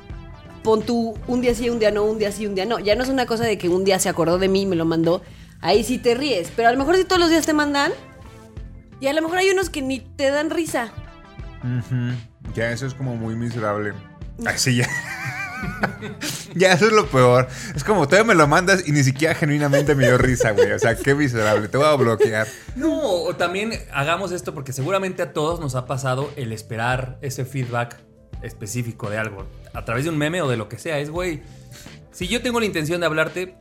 [0.64, 2.80] pon tú un día sí, un día no, un día sí, un día no.
[2.80, 4.76] Ya no es una cosa de que un día se acordó de mí y me
[4.76, 5.22] lo mandó.
[5.62, 6.52] Ahí sí te ríes.
[6.56, 7.92] Pero a lo mejor si todos los días te mandan.
[9.00, 10.92] Y a lo mejor hay unos que ni te dan risa.
[12.54, 13.94] Ya eso es como muy miserable.
[14.46, 14.90] Así ya.
[16.56, 17.48] Ya, eso es lo peor.
[17.76, 20.72] Es como, todavía me lo mandas y ni siquiera genuinamente me dio risa, güey.
[20.72, 21.68] O sea, qué miserable.
[21.68, 22.48] Te voy a bloquear.
[22.76, 27.46] No, o también hagamos esto porque seguramente a todos nos ha pasado el esperar ese
[27.46, 27.98] feedback
[28.42, 29.46] específico de algo.
[29.74, 31.00] A través de un meme o de lo que sea.
[31.00, 31.42] Es, güey,
[32.12, 33.58] si yo tengo la intención de hablarte,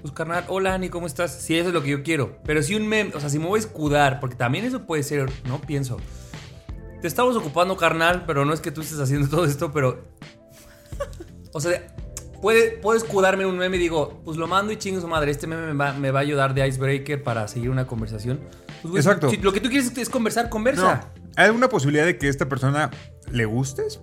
[0.00, 1.32] pues carnal, hola Ani, ¿cómo estás?
[1.32, 2.38] Si eso es lo que yo quiero.
[2.44, 5.02] Pero si un meme, o sea, si me voy a escudar, porque también eso puede
[5.02, 5.60] ser, ¿no?
[5.60, 5.98] Pienso.
[7.00, 10.04] te estamos ocupando, carnal, pero no es que tú estés haciendo todo esto, pero.
[11.52, 11.94] O sea,
[12.40, 15.30] puede, puedo escudarme en un meme y digo, pues lo mando y chingo su madre.
[15.30, 18.40] Este meme me va, me va a ayudar de icebreaker para seguir una conversación.
[18.82, 19.30] Pues, güey, Exacto.
[19.30, 20.50] Si lo que tú quieres es conversar, No.
[20.50, 21.10] conversa.
[21.36, 22.90] ¿Hay alguna posibilidad de que esta persona
[23.30, 24.00] le gustes?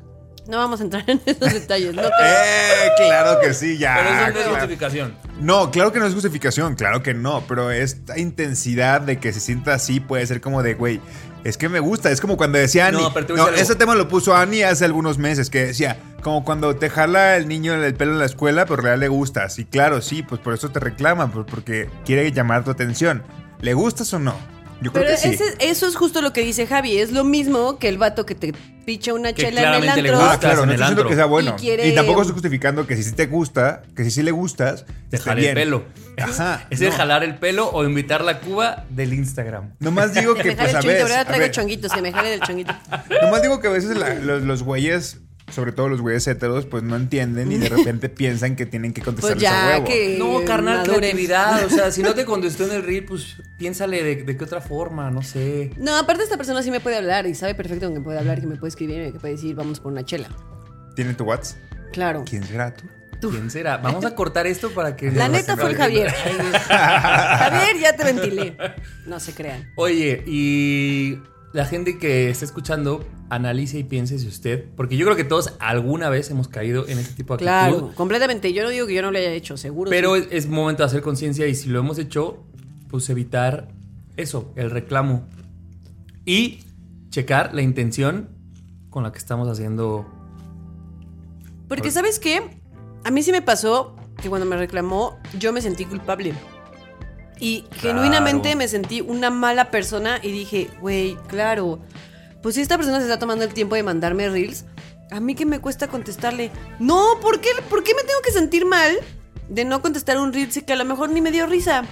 [0.48, 1.94] No vamos a entrar en esos detalles.
[1.94, 2.02] No.
[2.24, 3.98] Eh, claro que sí, ya.
[3.98, 5.16] Pero eso no es justificación.
[5.42, 9.40] No, claro que no es justificación, claro que no, pero esta intensidad de que se
[9.42, 11.02] sienta así puede ser como de, güey,
[11.44, 13.02] es que me gusta, es como cuando decía Ani.
[13.02, 13.64] No, pero te voy a decir algo.
[13.64, 17.48] ese tema lo puso Ani hace algunos meses, que decía, como cuando te jala el
[17.48, 19.60] niño el pelo en la escuela, pero en realidad le gustas.
[19.60, 23.24] Y claro, sí, pues por eso te reclaman, pues porque quiere llamar tu atención.
[23.62, 24.36] ¿Le gustas o no?
[24.82, 25.30] Yo creo Pero que sí.
[25.30, 26.98] ese- eso es justo lo que dice Javi.
[26.98, 28.54] Es lo mismo que el vato que te
[28.86, 30.26] picha una Que chela en el claramente le antro.
[30.30, 31.10] Ah, claro, en no el estoy diciendo antro.
[31.10, 31.56] que sea bueno.
[31.58, 34.32] Y quiere- Y tampoco estoy justificando que si sí te gusta, que si sí le
[34.32, 35.84] gustas, Te jale el pelo.
[36.18, 36.66] Ajá.
[36.70, 36.96] Es el no.
[36.96, 39.74] jalar el pelo o invitar la cuba del Instagram.
[39.80, 40.94] Nomás digo Que que, me jale pues el a chonguito.
[41.04, 41.12] veces.
[41.12, 42.74] Ahora a traigo ver, chonguitos, que me jale del chonguito.
[43.22, 45.20] Nomás digo que a veces la- los, los güeyes,
[45.52, 49.02] sobre todo los güeyes heteros, pues no entienden y de repente piensan que tienen que
[49.02, 49.86] contestarles Pues a huevo.
[49.86, 50.18] que.
[50.20, 51.66] No, carnal, creatividad.
[51.66, 54.62] O sea, si no te contestó en el reel, pues piénsale de, de qué otra
[54.62, 55.72] forma, no sé.
[55.78, 58.40] No, aparte esta persona sí me puede hablar y sabe perfecto que me puede hablar,
[58.42, 60.30] que me puede escribir y que puede decir, vamos por una chela.
[60.96, 61.58] ¿Tiene tu WhatsApp?
[61.94, 62.24] Claro.
[62.30, 62.86] ¿Quién será tú?
[63.32, 63.78] ¿Quién será?
[63.78, 65.10] Vamos a cortar esto para que...
[65.12, 66.12] La no- neta fue el Javier.
[66.12, 68.58] Javier, ya te ventilé.
[69.06, 69.72] No se crean.
[69.76, 71.20] Oye, y
[71.54, 75.54] la gente que está escuchando, analice y piense si usted, porque yo creo que todos
[75.60, 77.80] alguna vez hemos caído en este tipo de actitud.
[77.80, 78.54] Claro, completamente.
[78.54, 79.90] Yo no digo que yo no lo haya hecho, seguro.
[79.90, 80.28] Pero sí.
[80.30, 82.44] es, es momento de hacer conciencia y si lo hemos hecho,
[82.90, 83.70] pues evitar
[84.18, 85.26] eso, el reclamo.
[86.26, 86.60] Y
[87.10, 88.30] checar la intención
[88.90, 90.06] con la que estamos haciendo.
[91.68, 92.42] Porque, ¿sabes qué?
[93.04, 96.34] A mí sí me pasó que cuando me reclamó, yo me sentí culpable.
[97.40, 101.80] Y genuinamente me sentí una mala persona y dije, güey, claro,
[102.42, 104.66] pues si esta persona se está tomando el tiempo de mandarme reels,
[105.12, 106.52] a mí que me cuesta contestarle.
[106.80, 108.92] No, ¿por qué, ¿por qué me tengo que sentir mal
[109.50, 111.84] de no contestar un reel que a lo mejor ni me dio risa?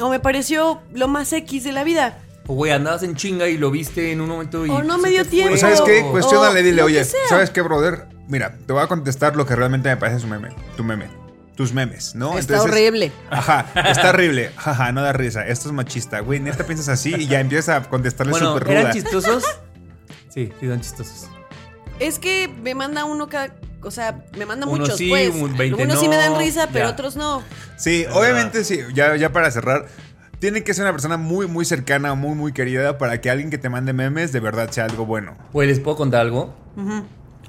[0.00, 2.18] O me pareció lo más X de la vida.
[2.46, 4.70] O güey, andabas en chinga y lo viste en un momento y.
[4.70, 5.56] O no me dio tiempo.
[5.56, 5.60] fue.
[5.68, 6.02] Pues, ¿sabes qué?
[6.02, 7.04] o- Cuestiónale, o dile, oye.
[7.28, 8.06] ¿sabes qué, brother?
[8.28, 10.50] Mira, te voy a contestar lo que realmente me parece su meme.
[10.76, 11.06] Tu meme.
[11.56, 12.38] Tus memes, ¿no?
[12.38, 13.10] Está horrible.
[13.30, 14.50] Ajá, está horrible.
[14.56, 15.46] Jaja, no da risa.
[15.46, 16.20] Esto es machista.
[16.20, 18.92] Güey, neta piensas así y ya empiezas a contestarle Bueno, súper ¿eran ruda.
[18.92, 19.42] chistosos?
[20.28, 21.28] Sí, sí, eran chistosos.
[21.98, 23.54] Es que me manda uno cada.
[23.82, 25.30] O sea, me manda muchos, sí, pues.
[25.34, 26.90] un 20 Algunos sí me dan risa, pero ya.
[26.92, 27.42] otros no.
[27.76, 28.80] Sí, obviamente sí.
[28.92, 29.86] Ya, ya para cerrar,
[30.40, 33.56] tiene que ser una persona muy, muy cercana, muy, muy querida para que alguien que
[33.58, 35.38] te mande memes de verdad sea algo bueno.
[35.52, 36.54] Pues les puedo contar algo.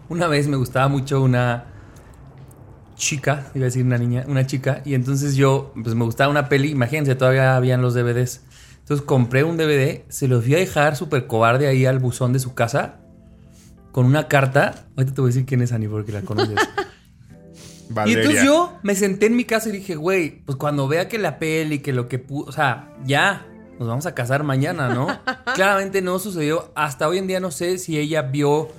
[0.08, 1.66] Una vez me gustaba mucho una
[2.98, 6.50] chica, iba a decir una niña, una chica, y entonces yo, pues me gustaba una
[6.50, 8.42] peli, imagínense, todavía habían los DVDs.
[8.80, 12.40] Entonces compré un DVD, se los fui a dejar súper cobarde ahí al buzón de
[12.40, 13.00] su casa,
[13.92, 14.88] con una carta.
[14.96, 16.56] Ahorita te voy a decir quién es Ani porque la conoces.
[18.06, 21.18] Y entonces yo me senté en mi casa y dije, güey, pues cuando vea que
[21.18, 23.46] la peli, que lo que pudo, o sea, ya,
[23.80, 25.08] nos vamos a casar mañana, ¿no?
[25.56, 26.72] Claramente no sucedió.
[26.76, 28.70] Hasta hoy en día no sé si ella vio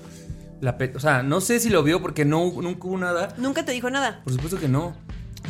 [0.61, 3.35] la o sea, no sé si lo vio porque no, nunca hubo nada.
[3.38, 4.23] Nunca te dijo nada.
[4.25, 4.94] Por supuesto que no.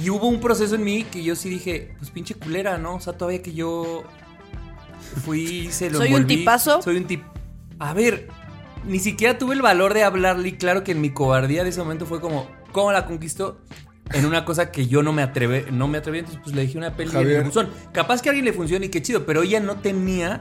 [0.03, 2.97] Y hubo un proceso en mí que yo sí dije, pues pinche culera, ¿no?
[2.97, 4.05] O sea, todavía que yo
[5.25, 6.83] fui, se lo Soy un tipazo.
[6.83, 7.23] Soy un tip.
[7.79, 8.29] A ver,
[8.87, 11.81] ni siquiera tuve el valor de hablarle y claro que en mi cobardía de ese
[11.81, 13.61] momento fue como, ¿cómo la conquistó?
[14.13, 16.79] En una cosa que yo no me atrevé, no me atreví, entonces pues le dije
[16.79, 17.69] una peli el buzón.
[17.93, 20.41] Capaz que a alguien le funcione y qué chido, pero ella no tenía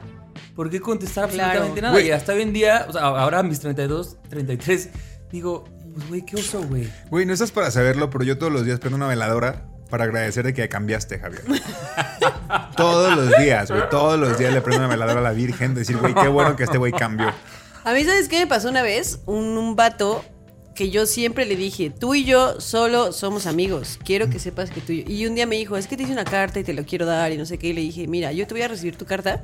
[0.56, 1.43] por qué contestar Claro.
[1.50, 1.93] absolutamente nada.
[1.93, 2.08] Güey.
[2.08, 4.89] Y hasta hoy en día, o sea, ahora mis 32, 33,
[5.32, 6.88] digo, pues güey, qué oso, güey.
[7.10, 10.54] Güey, no estás para saberlo, pero yo todos los días prendo una veladora para agradecerte
[10.54, 11.43] que cambiaste, Javier.
[12.76, 13.84] todos los días, güey.
[13.89, 15.73] Todos los días le prendo una veladora a la Virgen.
[15.76, 17.32] Decir, güey, qué bueno que este güey cambió.
[17.84, 19.19] A mí, ¿sabes qué me pasó una vez?
[19.26, 20.23] Un, un vato
[20.76, 23.97] que yo siempre le dije, tú y yo solo somos amigos.
[24.04, 25.10] Quiero que sepas que tú y yo.
[25.12, 27.06] Y un día me dijo, es que te hice una carta y te lo quiero
[27.06, 27.67] dar y no sé qué.
[27.69, 29.43] Y le dije, mira, yo te voy a recibir tu carta,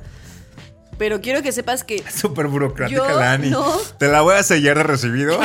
[0.98, 3.50] pero quiero que sepas que Súper burocrática Yo la Ani.
[3.50, 3.76] no.
[3.98, 5.38] Te la voy a sellar de recibido.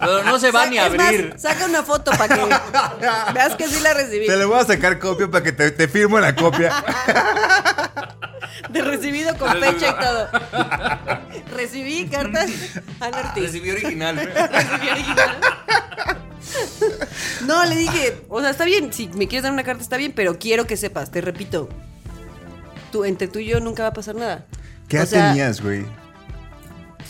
[0.00, 1.34] Pero no se va Sa- ni a más, abrir.
[1.38, 2.40] saca una foto para que
[3.34, 4.26] veas que sí la recibí.
[4.26, 6.72] Te le voy a sacar copia para que te, te firmo la copia.
[8.70, 10.28] De recibido con fecha y todo.
[11.56, 12.50] Recibí cartas
[13.00, 13.42] Ortiz.
[13.44, 14.16] Recibí original.
[14.16, 15.38] Recibí original.
[17.46, 20.12] No, le dije, o sea, está bien, si me quieres dar una carta está bien,
[20.14, 21.68] pero quiero que sepas, te repito,
[22.90, 24.46] tú, entre tú y yo nunca va a pasar nada.
[24.88, 25.84] ¿Qué O edad sea, tenías, güey?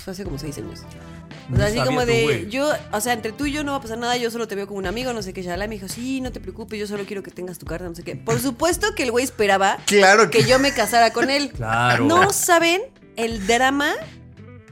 [0.04, 0.80] Fue hace como seis años.
[1.48, 3.78] O No sea, así como de, yo, o sea, entre tú y yo no va
[3.78, 5.68] a pasar nada, yo solo te veo como un amigo, no sé qué, ya Y
[5.68, 8.02] me dijo, sí, no te preocupes, yo solo quiero que tengas tu carta, no sé
[8.02, 8.16] qué.
[8.16, 11.50] Por supuesto que el güey esperaba Claro que- que yo me casara con él.
[11.52, 12.04] Claro.
[12.04, 12.82] No saben
[13.16, 13.92] el drama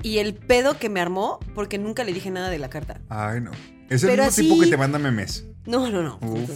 [0.03, 3.01] y el pedo que me armó porque nunca le dije nada de la carta.
[3.09, 3.53] Ay, no.
[3.89, 5.45] Es el Pero mismo tipo que te manda memes.
[5.65, 6.19] No, no, no.
[6.21, 6.51] Uf.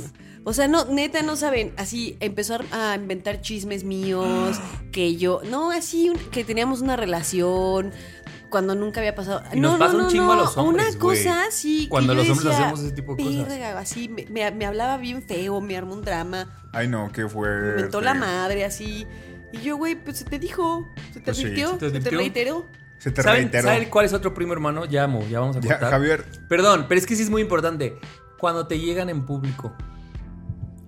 [0.44, 1.72] O sea, no, neta, no saben.
[1.76, 4.58] Así empezó a inventar chismes míos,
[4.92, 5.40] que yo.
[5.48, 7.92] No, así, un- que teníamos una relación
[8.48, 9.42] cuando nunca había pasado.
[9.52, 11.84] Y no, nos no, pasa un no, chingo a no, los hombres, Una cosa así.
[11.84, 13.52] que Cuando yo los hombres decía, hacemos ese tipo de cosas.
[13.76, 17.28] Así, me, me- me hablaba bien feo, me armó un drama, Ay, no, qué me
[17.28, 17.82] fuerte.
[17.82, 19.06] mentó la madre, así.
[19.52, 22.00] Y yo, güey, pues se te dijo, se te Pues sí, advirtió, se te se
[22.00, 22.66] te reiteró.
[22.98, 23.68] Se te ¿Saben, reiteró.
[23.68, 24.84] ¿Saben cuál es otro primo hermano?
[24.84, 25.90] Ya, amo, ya vamos a Ya, cortar.
[25.90, 26.24] Javier.
[26.48, 27.98] Perdón, pero es que sí es muy importante.
[28.38, 29.74] Cuando te llegan en público.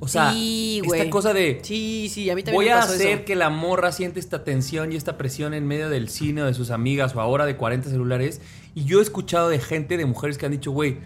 [0.05, 1.11] O sea, Sí, esta güey.
[1.11, 3.25] cosa de Sí, sí, a mí también voy me a pasó hacer eso.
[3.25, 6.55] que la morra siente esta tensión y esta presión en medio del cine o de
[6.55, 8.41] sus amigas o ahora de 40 celulares.
[8.75, 10.99] Y yo he escuchado de gente, de mujeres que han dicho, güey,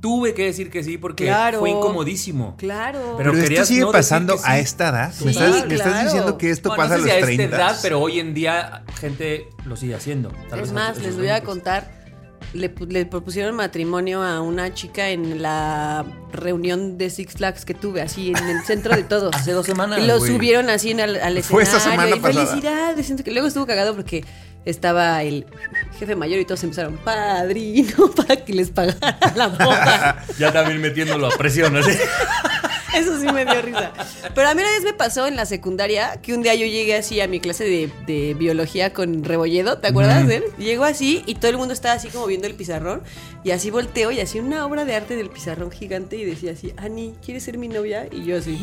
[0.00, 1.58] tuve que decir que sí porque Claro.
[1.58, 2.54] fue incomodísimo.
[2.56, 3.14] Claro.
[3.18, 4.44] Pero Pero, esto sigue no pasando sí.
[4.46, 5.12] a esta edad.
[5.12, 6.04] Sí, ¿Me, estás, me estás claro.
[6.04, 7.44] diciendo que esto No, pasa no sé a si los a 30.
[7.44, 10.28] esta edad, pero hoy en día gente lo sigue haciendo.
[10.48, 11.46] Tal vez Es a más, les voy a 20.
[11.46, 11.95] contar.
[12.56, 17.74] Le, pu- le propusieron matrimonio a una chica en la reunión de Six Flags que
[17.74, 19.34] tuve, así en el centro de todos.
[19.36, 20.00] Hace dos semanas.
[20.00, 22.02] Y lo subieron así en al, al Fue esta escenario.
[22.02, 22.46] semana y pasada.
[22.46, 23.06] felicidades.
[23.06, 24.24] siento que luego estuvo cagado porque
[24.64, 25.46] estaba el
[25.98, 30.24] jefe mayor y todos empezaron padrino para que les pagara la boda.
[30.38, 31.92] Ya también metiéndolo a presión, así.
[32.96, 33.92] Eso sí me dio risa.
[34.34, 36.96] Pero a mí una vez me pasó en la secundaria que un día yo llegué
[36.96, 40.44] así a mi clase de, de biología con Rebolledo, ¿te acuerdas de él?
[40.58, 43.02] Llegó así y todo el mundo estaba así como viendo el pizarrón
[43.44, 46.72] y así volteo y hacía una obra de arte del pizarrón gigante y decía así,
[46.76, 48.06] Ani, ¿quieres ser mi novia?
[48.10, 48.58] Y yo así.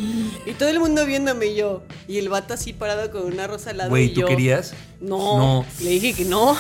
[0.46, 1.84] Y todo el mundo viéndome y yo.
[2.08, 3.90] Y el vato así parado con una rosa al lado.
[3.90, 4.74] Güey, ¿tú yo, querías?
[5.00, 5.66] No, No.
[5.82, 6.58] Le dije que no.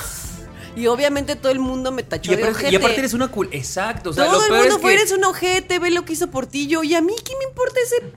[0.76, 2.74] Y obviamente todo el mundo me tachó Y de aparte, ojete.
[2.74, 3.50] y aparte eres una cool.
[3.52, 4.10] Exacto.
[4.10, 4.98] O sea, Todo lo el peor mundo es fue, que.
[5.02, 6.84] eres un ojete, ve lo que hizo por ti yo.
[6.84, 8.12] Y a mí, ¿qué me importa ese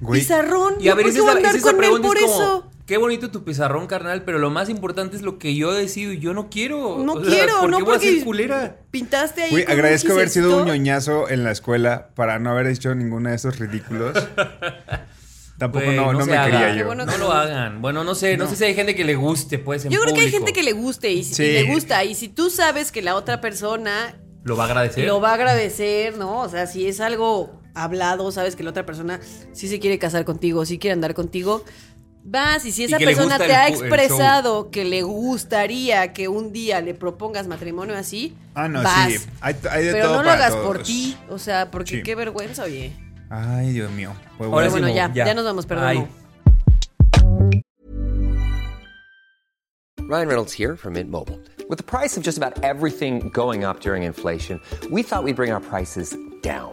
[0.00, 0.20] Güey.
[0.20, 0.74] pizarrón?
[0.80, 2.00] Y a ¿Yo ver, por es qué voy a esa, andar es esa con él
[2.00, 2.70] por es como, eso?
[2.86, 6.18] qué bonito tu pizarrón, carnal, pero lo más importante es lo que yo decido y
[6.20, 6.98] yo no quiero.
[7.04, 8.76] No O sea, quiero, ¿por no qué voy a porque ser culera?
[8.90, 9.64] pintaste ahí.
[9.68, 13.58] Agradezco haber sido un ñoñazo en la escuela para no haber hecho ninguno de esos
[13.58, 14.16] ridículos.
[15.60, 16.50] Tampoco Güey, no, no se me haga.
[16.50, 16.86] quería yo.
[16.86, 17.80] bueno No lo hagan.
[17.82, 19.84] Bueno, no sé, no, sé si hay gente que le guste, pues.
[19.84, 20.46] En Yo creo que hay público.
[20.46, 21.44] gente que le guste y, Sí.
[21.44, 22.02] y le gusta.
[22.02, 25.06] Y si tú sabes que la otra persona lo va a agradecer.
[25.06, 26.40] lo va a agradecer, ¿no?
[26.40, 29.20] O sea, si es algo hablado, sabes que la otra persona
[29.52, 31.62] sí se quiere casar contigo, sí quiere andar contigo.
[32.24, 35.02] Vas, y si esa que le persona gusta te el ha el expresado que le
[35.02, 39.10] gustaría que un día le propongas matrimonio así, Ah, no, vas.
[39.12, 39.18] sí.
[39.40, 40.86] Hay, hay de Pero todo no lo para hagas por todos.
[40.86, 42.02] ti, o sea, porque Sí.
[42.02, 42.92] qué vergüenza, oye.
[43.30, 44.12] Ay, Dios mío.
[44.36, 44.88] Pues Ahora bueno.
[44.88, 45.26] sí, ya, ya.
[45.26, 45.84] ya nos vamos, perdón.
[45.86, 46.08] Ay.
[50.00, 51.38] Ryan Reynolds here from Mint Mobile.
[51.68, 55.52] With the price of just about everything going up during inflation, we thought we'd bring
[55.52, 56.72] our prices down.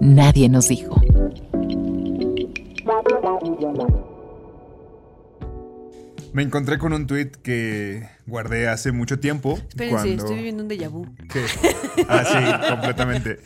[0.00, 1.00] Nadie nos dijo.
[6.32, 9.58] Me encontré con un tweet que guardé hace mucho tiempo.
[9.68, 10.22] Espérense, cuando...
[10.22, 11.06] estoy viviendo un déjà vu.
[11.32, 11.44] ¿Qué?
[12.08, 13.40] Ah, sí, completamente.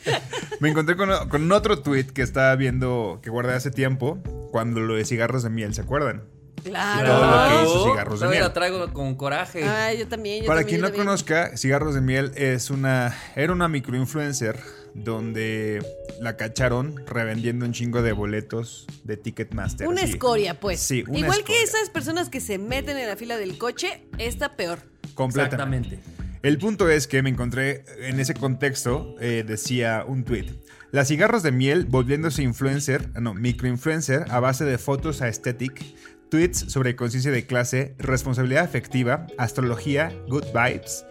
[0.59, 4.19] Me encontré con, con otro tweet que estaba viendo, que guardé hace tiempo,
[4.51, 6.23] cuando lo de cigarros de miel, ¿se acuerdan?
[6.63, 7.07] Claro.
[7.07, 8.47] Todo lo que hizo cigarros de Todavía miel.
[8.49, 9.63] la traigo con coraje.
[9.63, 10.41] Ay, yo también.
[10.43, 11.05] yo Para también, quien yo no también.
[11.07, 13.15] conozca, Cigarros de Miel es una.
[13.35, 14.59] Era una microinfluencer
[14.95, 15.83] donde
[16.21, 19.87] la cacharon revendiendo un chingo de boletos de Ticketmaster.
[19.87, 20.79] Una escoria, pues.
[20.79, 24.55] Sí, una Igual que esas personas que se meten en la fila del coche, esta
[24.55, 24.79] peor.
[25.13, 25.95] Completamente.
[25.95, 26.23] Exactamente.
[26.43, 30.47] El punto es que me encontré en ese contexto, eh, decía un tweet.
[30.91, 35.81] Las cigarros de miel volviéndose influencer, no, microinfluencer a base de fotos aesthetic,
[36.29, 41.05] tweets sobre conciencia de clase, responsabilidad afectiva, astrología, good vibes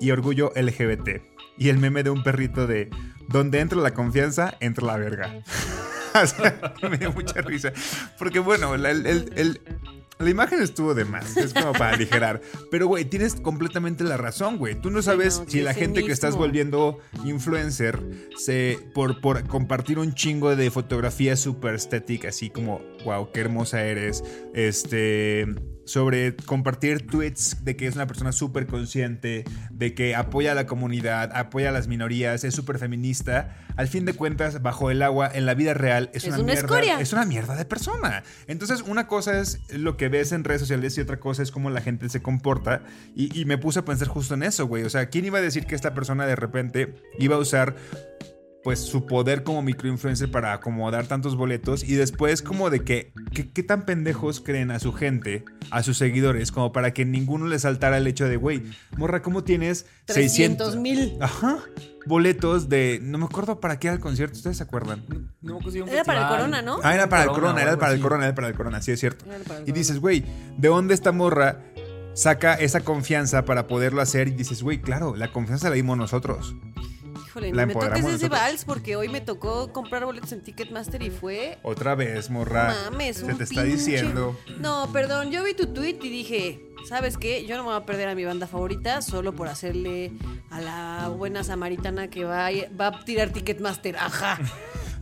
[0.00, 1.29] y orgullo LGBT.
[1.60, 2.90] Y el meme de un perrito de
[3.28, 5.32] donde entra la confianza, entra la verga.
[6.12, 7.72] O sea, me dio mucha risa.
[8.18, 9.60] Porque bueno, la, el- el- el-
[10.18, 11.36] la imagen estuvo de más.
[11.36, 12.40] Es como para aligerar.
[12.68, 14.74] Pero, güey, tienes completamente la razón, güey.
[14.74, 18.00] Tú no sabes si la gente que estás volviendo influencer
[18.36, 23.84] se por, por compartir un chingo de fotografía super estética, así como, wow, qué hermosa
[23.84, 24.24] eres.
[24.52, 25.46] Este.
[25.90, 30.66] Sobre compartir tweets de que es una persona súper consciente, de que apoya a la
[30.66, 35.30] comunidad, apoya a las minorías, es súper feminista, al fin de cuentas, bajo el agua,
[35.32, 36.60] en la vida real, es, Es una, una mierda.
[36.60, 37.00] escoria.
[37.00, 38.22] Es una mierda de persona.
[38.46, 41.70] Entonces, una cosa es lo que ves en redes sociales y otra cosa es cómo
[41.70, 42.82] la gente se comporta.
[43.14, 44.84] Y, y me puse a pensar justo en eso, güey.
[44.84, 47.74] O sea, ¿quién iba a decir que esta persona de repente iba a usar
[48.62, 53.50] pues su poder como microinfluencer para acomodar tantos boletos y después como de que, que-
[53.50, 57.58] qué tan pendejos creen a su gente, a sus seguidores, como para que ninguno le
[57.58, 58.62] saltara el hecho de, güey,
[58.98, 61.16] morra, ¿cómo tienes 300 mil.
[61.20, 61.58] Ajá,
[62.06, 65.04] boletos de, no me acuerdo para qué era el concierto, ¿ustedes se acuerdan?
[65.40, 66.28] No me Era para el.
[66.28, 66.80] Corona, ¿no?
[66.82, 69.00] Ah, era para el Corona era para el corona, era para el corona, sí es
[69.00, 69.24] cierto.
[69.26, 70.24] Era para el Y dices, güey,
[70.58, 71.60] ¿de dónde esta morra
[72.14, 74.28] saca esa confianza para poderlo hacer?
[74.28, 76.54] Y dices, güey, claro, la confianza la dimos nosotros.
[77.30, 81.00] Híjole, La me toques empoderamos ese vals porque hoy me tocó comprar boletos en Ticketmaster
[81.00, 82.74] y fue Otra vez, morra.
[82.90, 84.36] Mames, se un te está pinche- diciendo.
[84.58, 87.46] No, perdón, yo vi tu tweet y dije, ¿sabes qué?
[87.46, 90.10] Yo no me voy a perder a mi banda favorita solo por hacerle
[90.50, 92.50] a la buena samaritana que va a,
[92.80, 93.96] va a tirar Ticketmaster.
[93.96, 94.38] Ajá.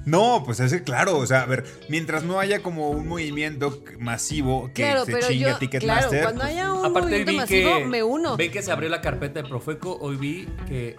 [0.04, 3.82] No, pues es que claro, o sea, a ver, mientras no haya como un movimiento
[3.98, 6.08] masivo que claro, se pero chingue yo, a Ticketmaster.
[6.08, 8.36] claro, cuando pues, haya un Aparte movimiento vi masivo, que me uno.
[8.38, 10.96] Ve que se abrió la carpeta de Profeco, hoy vi que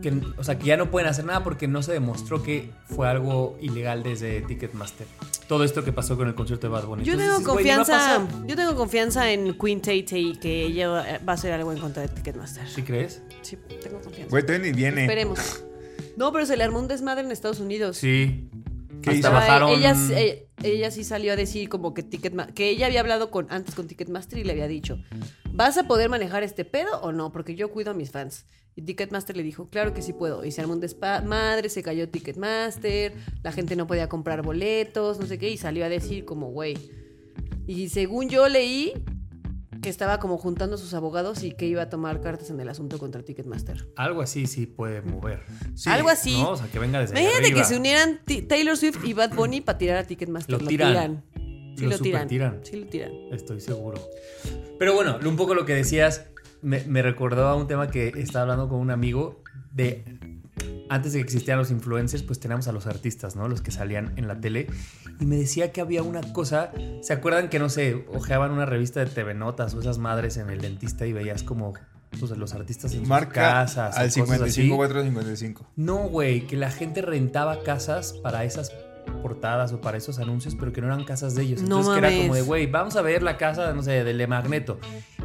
[0.00, 3.08] que o sea, que ya no pueden hacer nada porque no se demostró que fue
[3.08, 5.06] algo ilegal desde Ticketmaster.
[5.46, 7.04] Todo esto que pasó con el concierto de Bad Bunny.
[7.04, 10.36] Yo Entonces, tengo güey, ¿qué va a confianza, yo tengo confianza en Queen Tate y
[10.36, 12.68] que ella va a hacer algo en contra de Ticketmaster.
[12.68, 13.22] ¿Sí crees?
[13.42, 14.30] Sí, tengo confianza.
[14.30, 15.02] Güey, todavía ni viene.
[15.02, 15.64] Esperemos.
[16.16, 17.96] No, pero se le armó un desmadre en Estados Unidos.
[17.96, 18.50] Sí.
[19.02, 19.32] ¿Qué Hasta hizo?
[19.32, 19.70] Bajaron.
[19.70, 23.46] Ella, eh, ella sí salió a decir como que Ticketmaster, que ella había hablado con
[23.50, 24.98] antes con Ticketmaster y le había dicho,
[25.58, 27.32] ¿vas a poder manejar este pedo o no?
[27.32, 28.46] Porque yo cuido a mis fans.
[28.76, 30.44] Y Ticketmaster le dijo, claro que sí puedo.
[30.44, 35.26] Y se armó un desmadre, se cayó Ticketmaster, la gente no podía comprar boletos, no
[35.26, 36.78] sé qué, y salió a decir como, güey.
[37.66, 38.92] Y según yo leí
[39.80, 42.68] que estaba como juntando a sus abogados y que iba a tomar cartas en el
[42.68, 43.88] asunto contra Ticketmaster.
[43.96, 45.42] Algo así sí puede mover.
[45.74, 45.90] Sí.
[45.90, 46.40] Algo así.
[46.40, 49.60] No, o sea, que venga desde Imagínate que se unieran Taylor Swift y Bad Bunny
[49.60, 50.60] para tirar a Ticketmaster.
[50.60, 51.24] Lo tiran.
[51.78, 52.60] Sí Lo lo, tiran.
[52.62, 53.12] Sí lo tiran.
[53.30, 53.98] Estoy seguro.
[54.78, 56.26] Pero bueno, un poco lo que decías
[56.62, 60.04] me, me recordó a un tema que estaba hablando con un amigo de
[60.88, 63.48] antes de que existieran los influencers, pues teníamos a los artistas, ¿no?
[63.48, 64.66] Los que salían en la tele.
[65.20, 66.72] Y me decía que había una cosa,
[67.02, 70.50] ¿se acuerdan que, no sé, ojeaban una revista de TV Notas o esas madres en
[70.50, 71.74] el dentista y veías como
[72.18, 73.96] pues, los artistas en sus casas?
[73.96, 74.62] al cosas así?
[74.62, 75.66] 55 455.
[75.76, 78.72] No, güey, que la gente rentaba casas para esas
[79.08, 81.60] portadas o para esos anuncios, pero que no eran casas de ellos.
[81.62, 84.26] No Entonces que era como de, güey, vamos a ver la casa, no sé, del
[84.28, 84.78] Magneto.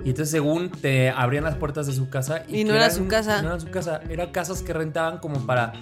[0.05, 2.91] Y entonces según te abrían las puertas de su casa Y no que era eran-
[2.97, 3.41] su casa.
[3.41, 5.73] No era su casa, eran casas que rentaban como para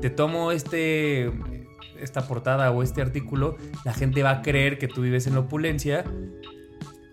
[0.00, 1.32] te tomo este
[2.00, 5.40] esta portada o este artículo, la gente va a creer que tú vives en la
[5.40, 6.04] opulencia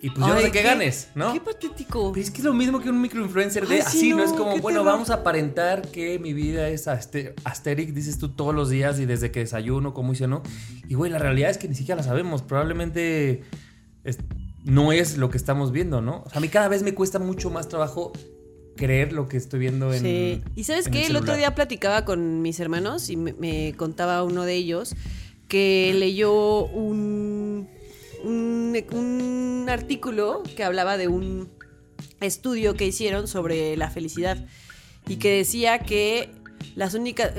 [0.08, 1.34] y pues yo no Ay, sé qué, ganes, ¿no?
[1.34, 2.12] Qué patético.
[2.14, 4.24] Pero es que es lo mismo que un microinfluencer de Ay, sí, así, no, no,
[4.24, 4.86] es como, bueno, terror.
[4.86, 9.06] vamos a aparentar que mi vida es aste- Asterix, dices tú todos los días y
[9.06, 10.44] desde que desayuno, como hice, ¿no?
[10.88, 13.44] Y güey, la realidad es que ni siquiera la sabemos, probablemente
[14.04, 14.20] es-
[14.64, 16.24] no es lo que estamos viendo, ¿no?
[16.26, 18.12] O sea, a mí cada vez me cuesta mucho más trabajo
[18.76, 20.42] creer lo que estoy viendo en Sí.
[20.56, 21.08] ¿Y sabes qué?
[21.08, 24.96] El, otro día platicaba con mis hermanos y me, me contaba uno de ellos
[25.48, 27.68] que leyó un,
[28.24, 31.50] un, artículo que hablaba de un
[32.22, 34.46] estudio que hicieron sobre la felicidad
[35.08, 36.32] y que decía que
[36.76, 37.32] las únicas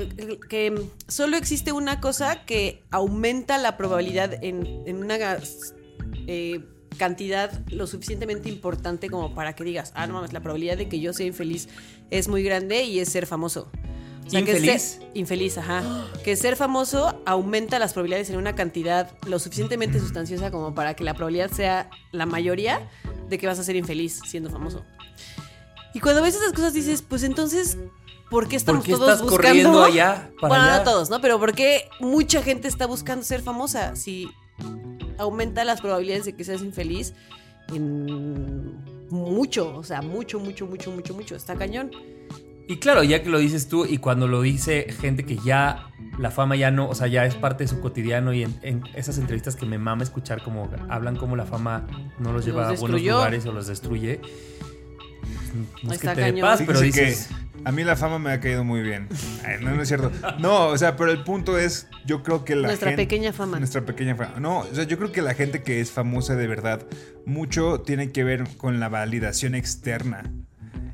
[0.47, 5.17] que solo existe una cosa que aumenta la probabilidad en, en una
[6.27, 6.63] eh,
[6.97, 10.99] cantidad lo suficientemente importante como para que digas, ah, no mames, la probabilidad de que
[10.99, 11.67] yo sea infeliz
[12.11, 13.71] es muy grande y es ser famoso.
[14.33, 14.81] O ¿Infeliz?
[14.83, 15.83] ser- infeliz, ajá.
[16.23, 21.03] Que ser famoso aumenta las probabilidades en una cantidad lo suficientemente sustanciosa como para que
[21.03, 22.87] la probabilidad sea la mayoría
[23.27, 24.83] de que vas a ser infeliz siendo famoso.
[25.93, 27.77] Y cuando ves esas cosas dices, pues entonces,
[28.29, 29.47] ¿por qué estamos ¿Por qué todos estás buscando?
[29.49, 30.77] corriendo allá, para bueno, allá?
[30.77, 31.19] no todos, ¿no?
[31.21, 33.95] Pero ¿por qué mucha gente está buscando ser famosa?
[33.95, 34.29] Si
[35.17, 37.13] aumenta las probabilidades de que seas infeliz
[37.73, 38.77] en
[39.09, 41.35] mucho, o sea, mucho, mucho, mucho, mucho, mucho.
[41.35, 41.91] Está cañón.
[42.69, 45.87] Y claro, ya que lo dices tú y cuando lo dice gente que ya
[46.19, 48.83] la fama ya no, o sea, ya es parte de su cotidiano y en, en
[48.93, 51.87] esas entrevistas que me mama escuchar como hablan como la fama
[52.19, 54.21] no los lleva Los a buenos lugares o los destruye.
[55.83, 56.41] No es que Está te cañón.
[56.41, 57.27] paz, pero Fíjese dices...
[57.27, 59.07] que a mí la fama me ha caído muy bien.
[59.43, 60.11] Ay, no, no es cierto.
[60.37, 63.57] No, o sea, pero el punto es, yo creo que la Nuestra gente- pequeña fama.
[63.57, 64.39] Nuestra pequeña fama.
[64.39, 66.85] No, o sea, yo creo que la gente que es famosa de verdad,
[67.25, 70.31] mucho tiene que ver con la validación externa.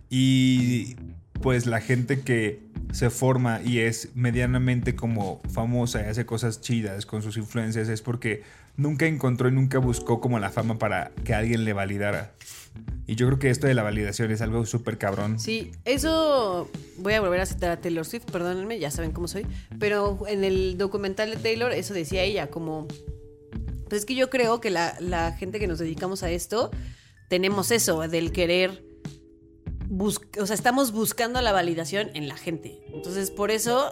[0.09, 0.95] Y
[1.41, 2.59] pues la gente que
[2.91, 8.01] se forma y es medianamente como famosa y hace cosas chidas con sus influencias es
[8.01, 8.43] porque
[8.77, 12.33] nunca encontró y nunca buscó como la fama para que alguien le validara.
[13.07, 15.39] Y yo creo que esto de la validación es algo súper cabrón.
[15.39, 19.45] Sí, eso voy a volver a citar a Taylor Swift, perdónenme, ya saben cómo soy,
[19.79, 22.87] pero en el documental de Taylor eso decía ella, como,
[23.87, 26.71] pues es que yo creo que la, la gente que nos dedicamos a esto
[27.27, 28.83] tenemos eso, del querer,
[29.89, 32.81] o sea, estamos buscando la validación en la gente.
[32.93, 33.91] Entonces, por eso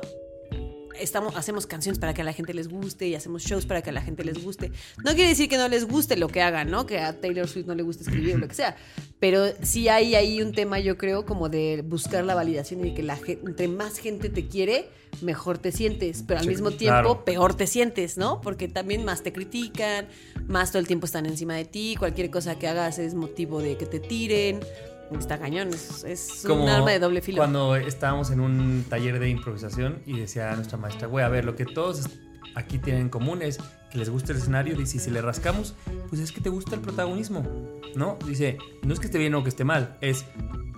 [1.00, 3.89] estamos, hacemos canciones para que a la gente les guste y hacemos shows para que
[3.89, 4.72] a la gente les guste.
[5.04, 6.86] No quiere decir que no les guste lo que hagan, ¿no?
[6.86, 8.76] Que a Taylor Swift no le guste escribir o lo que sea.
[9.20, 12.94] Pero sí hay ahí un tema, yo creo, como de buscar la validación y de
[12.94, 14.89] que la gente, entre más gente te quiere,
[15.22, 16.24] mejor te sientes.
[16.28, 17.26] Pero al mismo tiempo, claro.
[17.26, 18.41] peor te sientes, ¿no?
[18.41, 20.08] Porque también más te critican,
[20.48, 23.78] más todo el tiempo están encima de ti, cualquier cosa que hagas es motivo de
[23.78, 24.60] que te tiren.
[25.12, 27.38] Está cañón, es, es un arma de doble filo.
[27.38, 31.56] Cuando estábamos en un taller de improvisación y decía nuestra maestra, güey, a ver, lo
[31.56, 32.10] que todos
[32.56, 33.60] aquí tienen en común es
[33.91, 34.76] que les gusta el escenario.
[34.76, 35.76] Dice, y si le rascamos,
[36.10, 37.45] pues es que te gusta el protagonismo,
[37.95, 38.18] ¿no?
[38.26, 40.26] Dice, no es que esté bien o que esté mal, es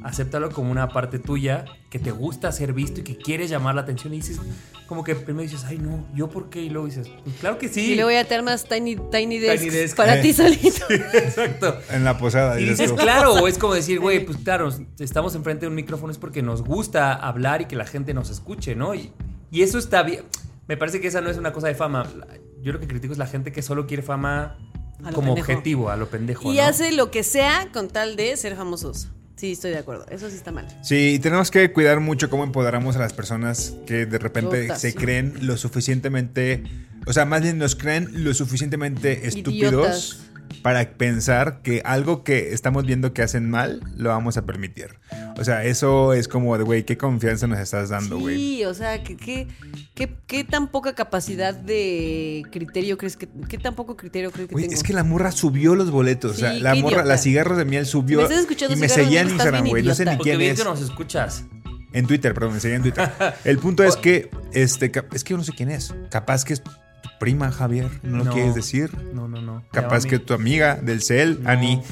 [0.05, 3.81] acéptalo como una parte tuya que te gusta ser visto y que quieres llamar la
[3.81, 4.13] atención.
[4.13, 4.39] Y dices,
[4.87, 6.61] como que primero dices, ay, no, ¿yo por qué?
[6.61, 7.93] Y luego dices, pues claro que sí.
[7.93, 9.97] Y luego ya te armas Tiny, tiny Desks Desk.
[9.97, 10.21] para Eh.
[10.21, 10.85] ti solito.
[10.89, 11.79] Exacto.
[11.89, 12.59] En la posada.
[12.61, 16.11] Y dices claro, o es como decir, güey, pues claro, estamos enfrente de un micrófono
[16.11, 18.93] es porque nos gusta hablar y que la gente nos escuche, ¿no?
[18.93, 19.11] Y,
[19.49, 20.23] y eso está bien.
[20.67, 22.05] Me parece que esa no es una cosa de fama.
[22.61, 24.57] Yo lo que critico es la gente que solo quiere fama
[25.03, 25.51] A como pendejo.
[25.51, 26.51] objetivo, a lo pendejo.
[26.51, 26.63] Y ¿no?
[26.63, 29.09] hace lo que sea con tal de ser famosos.
[29.35, 30.05] Sí, estoy de acuerdo.
[30.09, 30.65] Eso sí está mal.
[30.81, 34.91] Sí, y tenemos que cuidar mucho cómo empoderamos a las personas que de repente se
[34.91, 34.97] sí.
[34.97, 36.63] creen lo suficientemente,
[37.05, 40.19] o sea, más bien nos creen lo suficientemente estúpidos Idiotas.
[40.61, 44.95] Para pensar que algo que estamos viendo que hacen mal lo vamos a permitir.
[45.37, 48.35] O sea, eso es como de, güey, qué confianza nos estás dando, güey.
[48.35, 49.47] Sí, o sea, ¿qué, qué,
[49.93, 53.27] qué, qué tan poca capacidad de criterio crees que...
[53.49, 54.75] ¿Qué tan poco criterio crees que Güey, tengo?
[54.75, 56.31] es que la morra subió los boletos.
[56.31, 57.05] o sea, la morra, idiota.
[57.05, 58.17] las cigarros de miel subió.
[58.17, 59.83] Me estás escuchando, y me seguía en Instagram, güey.
[59.83, 60.11] No sé ni.
[60.15, 60.59] Porque quién bien es.
[60.59, 61.45] que nos escuchas.
[61.93, 63.09] En Twitter, perdón, me seguía en Twitter.
[63.45, 65.93] El punto es que, este, es que yo no sé quién es.
[66.09, 66.61] Capaz que es
[67.25, 67.87] prima, Javier.
[68.03, 68.33] ¿No lo No.
[68.33, 68.91] quieres decir?
[69.13, 69.63] No, no, no.
[69.71, 71.49] Capaz que tu amiga del CEL, No.
[71.49, 71.81] Ani.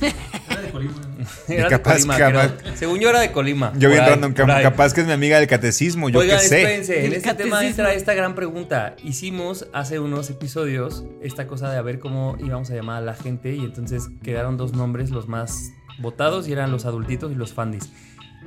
[1.47, 2.41] Era de capaz Colima, que creo.
[2.41, 3.73] capaz- Según yo era de Colima.
[3.77, 4.63] Yo random, por cap- ahí.
[4.63, 6.61] capaz que es mi amiga del catecismo, yo Oigan, qué sé.
[6.61, 8.95] espérense, en este tema entra esta gran pregunta.
[9.03, 13.13] Hicimos hace unos episodios esta cosa de a ver cómo íbamos a llamar a la
[13.15, 17.53] gente y entonces quedaron dos nombres los más votados y eran los adultitos y los
[17.53, 17.91] fandis.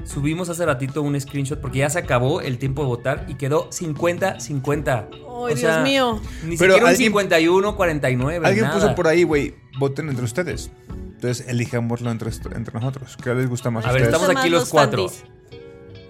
[0.05, 3.69] Subimos hace ratito un screenshot porque ya se acabó el tiempo de votar y quedó
[3.71, 5.09] 50-50.
[5.49, 6.21] Ay, Dios mío.
[6.45, 7.19] Ni Pero siquiera alguien- un
[7.77, 8.47] 51-49.
[8.47, 8.75] Alguien nada.
[8.81, 10.71] puso por ahí, güey, voten entre ustedes.
[10.89, 13.17] Entonces, elijámoslo entre, entre nosotros.
[13.23, 14.21] ¿Qué les gusta más A a ver, ustedes?
[14.21, 15.09] estamos aquí los cuatro.
[15.09, 15.25] fandis.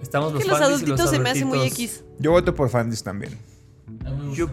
[0.01, 1.59] Estamos los Que los y adultitos se me hace muy.
[1.67, 2.03] X.
[2.19, 3.37] Yo voto por Fandis también.
[4.33, 4.49] Yo-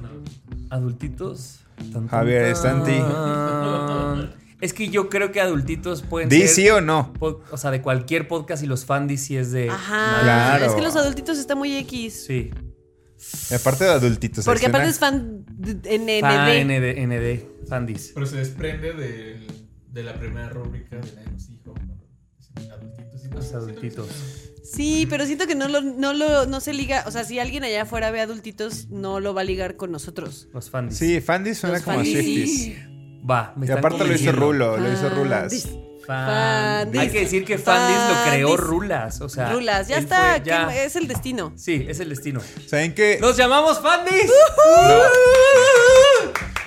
[0.71, 1.61] adultitos.
[1.77, 4.35] Tan, tan, Javier, tan.
[4.61, 6.49] Es que yo creo que adultitos pueden Di ser.
[6.49, 7.13] sí o no.
[7.21, 9.69] o sea, de cualquier podcast y los fandis sí es de.
[9.69, 10.21] Ajá.
[10.23, 10.65] Claro.
[10.67, 12.25] Es que los adultitos están muy X.
[12.27, 12.51] Sí.
[13.51, 14.45] Y aparte de adultitos.
[14.45, 16.21] Porque escena- aparte es fan NND.
[16.21, 18.13] Fan, ND, ND, fandis.
[18.15, 19.47] Pero se desprende de,
[19.91, 21.75] de la primera rúbrica de nos dijo.
[22.73, 24.09] Adultitos y Los adultitos.
[24.63, 27.05] Sí, pero siento que no lo, no lo, no se liga.
[27.07, 30.49] O sea, si alguien allá afuera ve adultitos, no lo va a ligar con nosotros.
[30.53, 30.99] Los fandis.
[30.99, 32.77] Sí, Fandis suena Los como a fandis.
[33.29, 34.33] Va, me Y están aparte lo hizo.
[34.33, 35.43] Rulo, lo hizo Rulas.
[35.43, 35.69] Fandis.
[36.07, 36.99] Fan-.
[36.99, 38.57] Hay que decir que Fandis lo creó.
[38.59, 39.21] Rulas.
[39.23, 39.51] O sea.
[39.53, 40.35] Rulas, ya está.
[40.37, 41.53] fue- ya- ¿qué- Es el destino.
[41.57, 42.41] Sí, es el destino.
[42.67, 43.19] ¿Saben qué?
[43.21, 44.31] ¡Nos llamamos Fandis!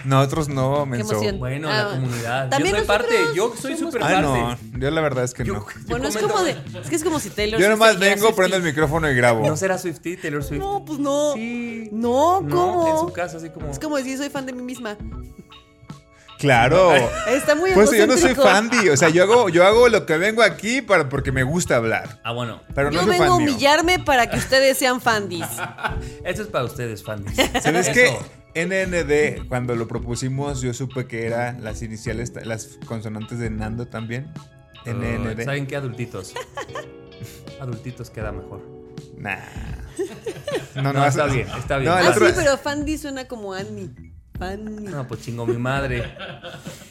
[0.06, 1.20] Nosotros no, menso.
[1.38, 2.44] Bueno, Ah, la comunidad.
[2.46, 3.16] Yo también soy parte.
[3.36, 4.22] Yo soy súper parte.
[4.22, 4.58] no.
[4.80, 5.60] Yo la verdad es que Yo- no.
[5.60, 6.52] yo Bueno, es como de.
[6.82, 9.46] Es que es como si Taylor Yo nomás vengo, prendo el micrófono y grabo.
[9.46, 10.62] ¿No será Swiftie, Taylor Swift?
[10.62, 11.34] No, pues no.
[11.34, 11.90] Sí.
[11.92, 12.88] No, No, ¿cómo?
[13.02, 13.70] en su casa, así como.
[13.70, 14.98] Es como decir, soy fan de mí misma.
[16.38, 16.94] Claro.
[17.28, 18.36] Está muy Pues yo no soy.
[18.36, 18.90] Fandi.
[18.90, 22.20] O sea, yo hago, yo hago lo que vengo aquí para, porque me gusta hablar.
[22.24, 22.62] Ah, bueno.
[22.76, 25.46] Pero Yo no soy vengo a humillarme para que ustedes sean fandis.
[26.24, 27.36] Esto es para ustedes, Fandis.
[27.62, 27.94] ¿Sabes Eso.
[28.54, 28.66] qué?
[28.66, 34.32] NND, cuando lo propusimos, yo supe que eran las iniciales, las consonantes de Nando también.
[34.86, 35.44] NND.
[35.44, 35.76] ¿Saben qué?
[35.76, 36.34] Adultitos.
[37.60, 38.62] Adultitos queda mejor.
[39.18, 39.38] Nah.
[40.76, 41.92] No, No, está es- bien, está bien.
[41.92, 43.90] No, Ah, otro- sí, pero fandis suena como Annie.
[44.38, 44.86] Fanny.
[44.90, 46.04] No, pues chingo mi madre.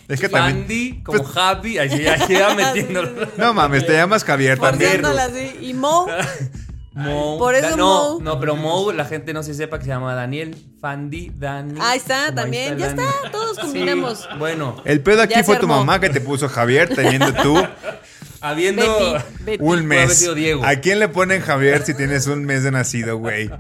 [0.09, 0.59] Es que también.
[0.61, 1.79] Fandi, como pues- Javi.
[1.79, 3.11] Ahí sí, ya queda metiéndolo.
[3.37, 5.05] No mames, te llamas Javier también.
[5.05, 5.57] Así.
[5.61, 6.07] Y Mo.
[6.93, 7.37] Mo.
[7.39, 8.21] Por eso Da- no, Mo.
[8.23, 10.57] no, pero Mo, la gente no se sepa que se llama Daniel.
[10.81, 11.79] Fandi, Dani.
[11.81, 12.79] Ahí está, también.
[12.79, 13.03] Ya Dani.
[13.03, 14.29] está, todos Sí, combinamos.
[14.39, 17.55] bueno, El pedo aquí fue tu mamá que te puso Javier, teniendo tú
[18.41, 18.83] habiendo.
[18.83, 19.63] Betty, Betty.
[19.65, 20.35] un mes.
[20.35, 20.65] Diego.
[20.65, 23.51] ¿A quién le ponen Javier si tienes un mes de nacido, güey?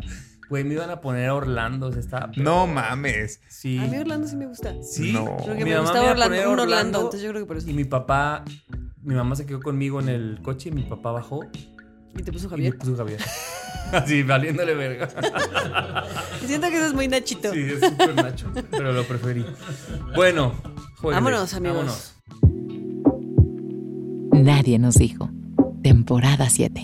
[0.48, 1.88] Güey, me iban a poner a Orlando.
[1.88, 3.40] o sea, estaba- No mames.
[3.48, 3.78] Sí.
[3.78, 4.74] A mí Orlando sí me gusta.
[4.82, 5.12] Sí.
[5.12, 5.36] No.
[5.38, 7.46] Creo que Mi me mamá gustaba iba a Orlando, un Orlando, entonces yo creo que
[7.46, 7.68] por eso.
[7.68, 8.44] Y mi papá,
[9.02, 11.40] mi mamá se quedó conmigo en el coche y mi papá bajó
[12.18, 12.78] Y te puso y me Javier.
[12.78, 13.20] puso Javier.
[13.92, 15.08] Así, valiéndole verga.
[16.46, 17.52] Siento que eso es muy nachito.
[17.52, 19.44] Sí, es súper nacho, pero lo preferí.
[20.14, 20.52] Bueno,
[21.00, 21.30] jueguenle.
[21.30, 21.76] Vámonos, amigos.
[21.76, 22.12] Vámonos.
[24.32, 25.30] Nadie nos dijo.
[25.82, 26.82] Temporada 7.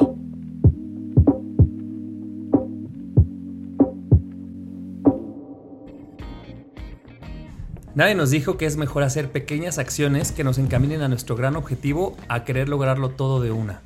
[7.94, 11.56] Nadie nos dijo que es mejor hacer pequeñas acciones que nos encaminen a nuestro gran
[11.56, 13.82] objetivo a querer lograrlo todo de una.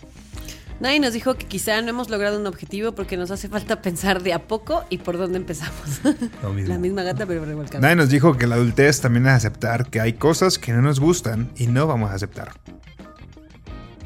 [0.79, 4.23] Nadie nos dijo que quizá no hemos logrado un objetivo porque nos hace falta pensar
[4.23, 6.01] de a poco y por dónde empezamos.
[6.43, 6.73] Lo mismo.
[6.73, 7.81] La misma gata, pero revolcada.
[7.81, 11.01] Nadie nos dijo que la adultez también es aceptar que hay cosas que no nos
[11.01, 12.53] gustan y no vamos a aceptar.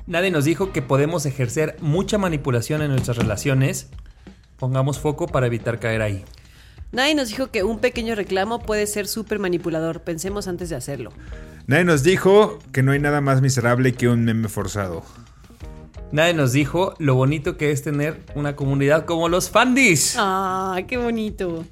[0.07, 3.91] Nadie nos dijo que podemos ejercer mucha manipulación en nuestras relaciones.
[4.57, 6.25] Pongamos foco para evitar caer ahí.
[6.93, 10.03] Nadie nos dijo que un pequeño reclamo puede ser súper manipulador.
[10.03, 11.13] Pensemos antes de hacerlo.
[11.67, 15.05] Nadie nos dijo que no hay nada más miserable que un meme forzado.
[16.13, 20.17] Nadie nos dijo lo bonito que es tener una comunidad como los Fandis.
[20.19, 21.65] ¡Ah, qué bonito!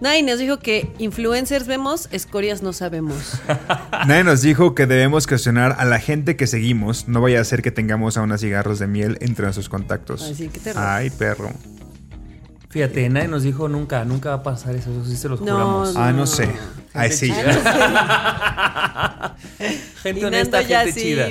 [0.00, 3.40] Nadie nos dijo que influencers vemos, escorias no sabemos.
[4.08, 7.06] Nadie nos dijo que debemos cuestionar a la gente que seguimos.
[7.06, 10.24] No vaya a ser que tengamos a unas cigarros de miel entre nuestros contactos.
[10.24, 10.82] Ay, sí, qué terror.
[10.84, 11.52] Ay, perro.
[12.74, 15.52] Fíjate, nadie nos dijo nunca, nunca va a pasar eso, eso sí se los No,
[15.52, 15.94] juramos.
[15.96, 16.48] Ah, no sé.
[16.92, 17.30] Ay, sí.
[20.02, 21.28] Gente Y honesta, ya gente sí, chida.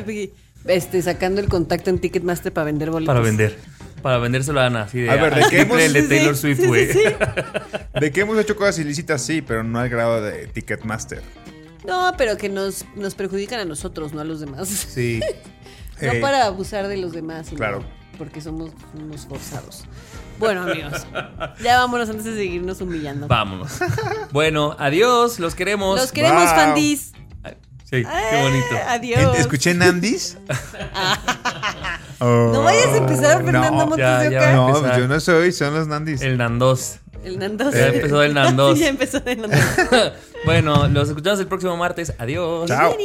[0.66, 3.14] Este, sacando el contacto en Ticketmaster para vender boletos.
[3.14, 3.58] Para vender.
[4.02, 6.42] Para vendérselo a Ana, así de A ver, ¿de qué hemos- el de Taylor sí,
[6.56, 6.92] Swift, güey.
[6.94, 7.04] sí, sí.
[8.00, 11.22] De que hemos hecho cosas ilícitas, sí, pero no al grado de Ticketmaster.
[11.86, 14.68] No, pero que nos, nos perjudican a nosotros, no a los demás.
[14.70, 15.20] Sí.
[16.02, 17.84] No Eh, para abusar de los demás, sino Claro.
[18.18, 19.84] porque somos unos forzados.
[20.40, 21.06] Bueno, amigos,
[21.62, 23.28] ya vámonos antes de seguirnos humillando.
[23.28, 23.72] Vámonos.
[24.32, 26.00] Bueno, adiós, los queremos.
[26.00, 26.56] Los queremos, Wow.
[26.56, 27.14] fandis.
[27.84, 28.74] Sí, qué bonito.
[28.74, 29.38] Eh, Adiós.
[29.38, 30.36] ¿Escuché Nandis?
[32.20, 34.54] Oh, No vayas a empezar, Fernando no, Montes ya, de ya Oca.
[34.54, 35.00] No, empezar.
[35.00, 36.22] yo no soy, son los Nandis.
[36.24, 36.98] El Nandos.
[37.24, 37.76] El Nandos.
[37.76, 38.78] Ya empezó el Nandos.
[38.80, 39.60] Sí, ya empezó el Nandos.
[40.46, 42.14] bueno, los escuchamos el próximo martes.
[42.18, 42.68] Adiós.
[42.68, 42.96] Chao.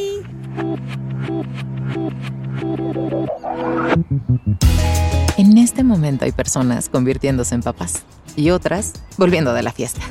[5.89, 8.03] Momento hay personas convirtiéndose en papás
[8.37, 10.03] y otras volviendo de la fiesta.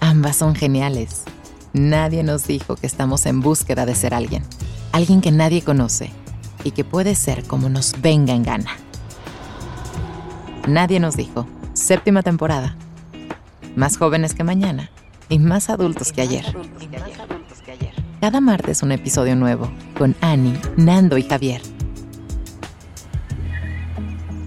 [0.00, 1.22] Ambas son geniales.
[1.72, 4.42] Nadie nos dijo que estamos en búsqueda de ser alguien.
[4.92, 6.10] Alguien que nadie conoce
[6.64, 8.70] y que puede ser como nos venga en gana.
[10.66, 11.46] Nadie nos dijo.
[11.72, 12.76] Séptima temporada.
[13.76, 14.90] Más jóvenes que mañana
[15.28, 16.44] y más adultos que ayer.
[18.20, 21.62] Cada martes un episodio nuevo con Annie, Nando y Javier.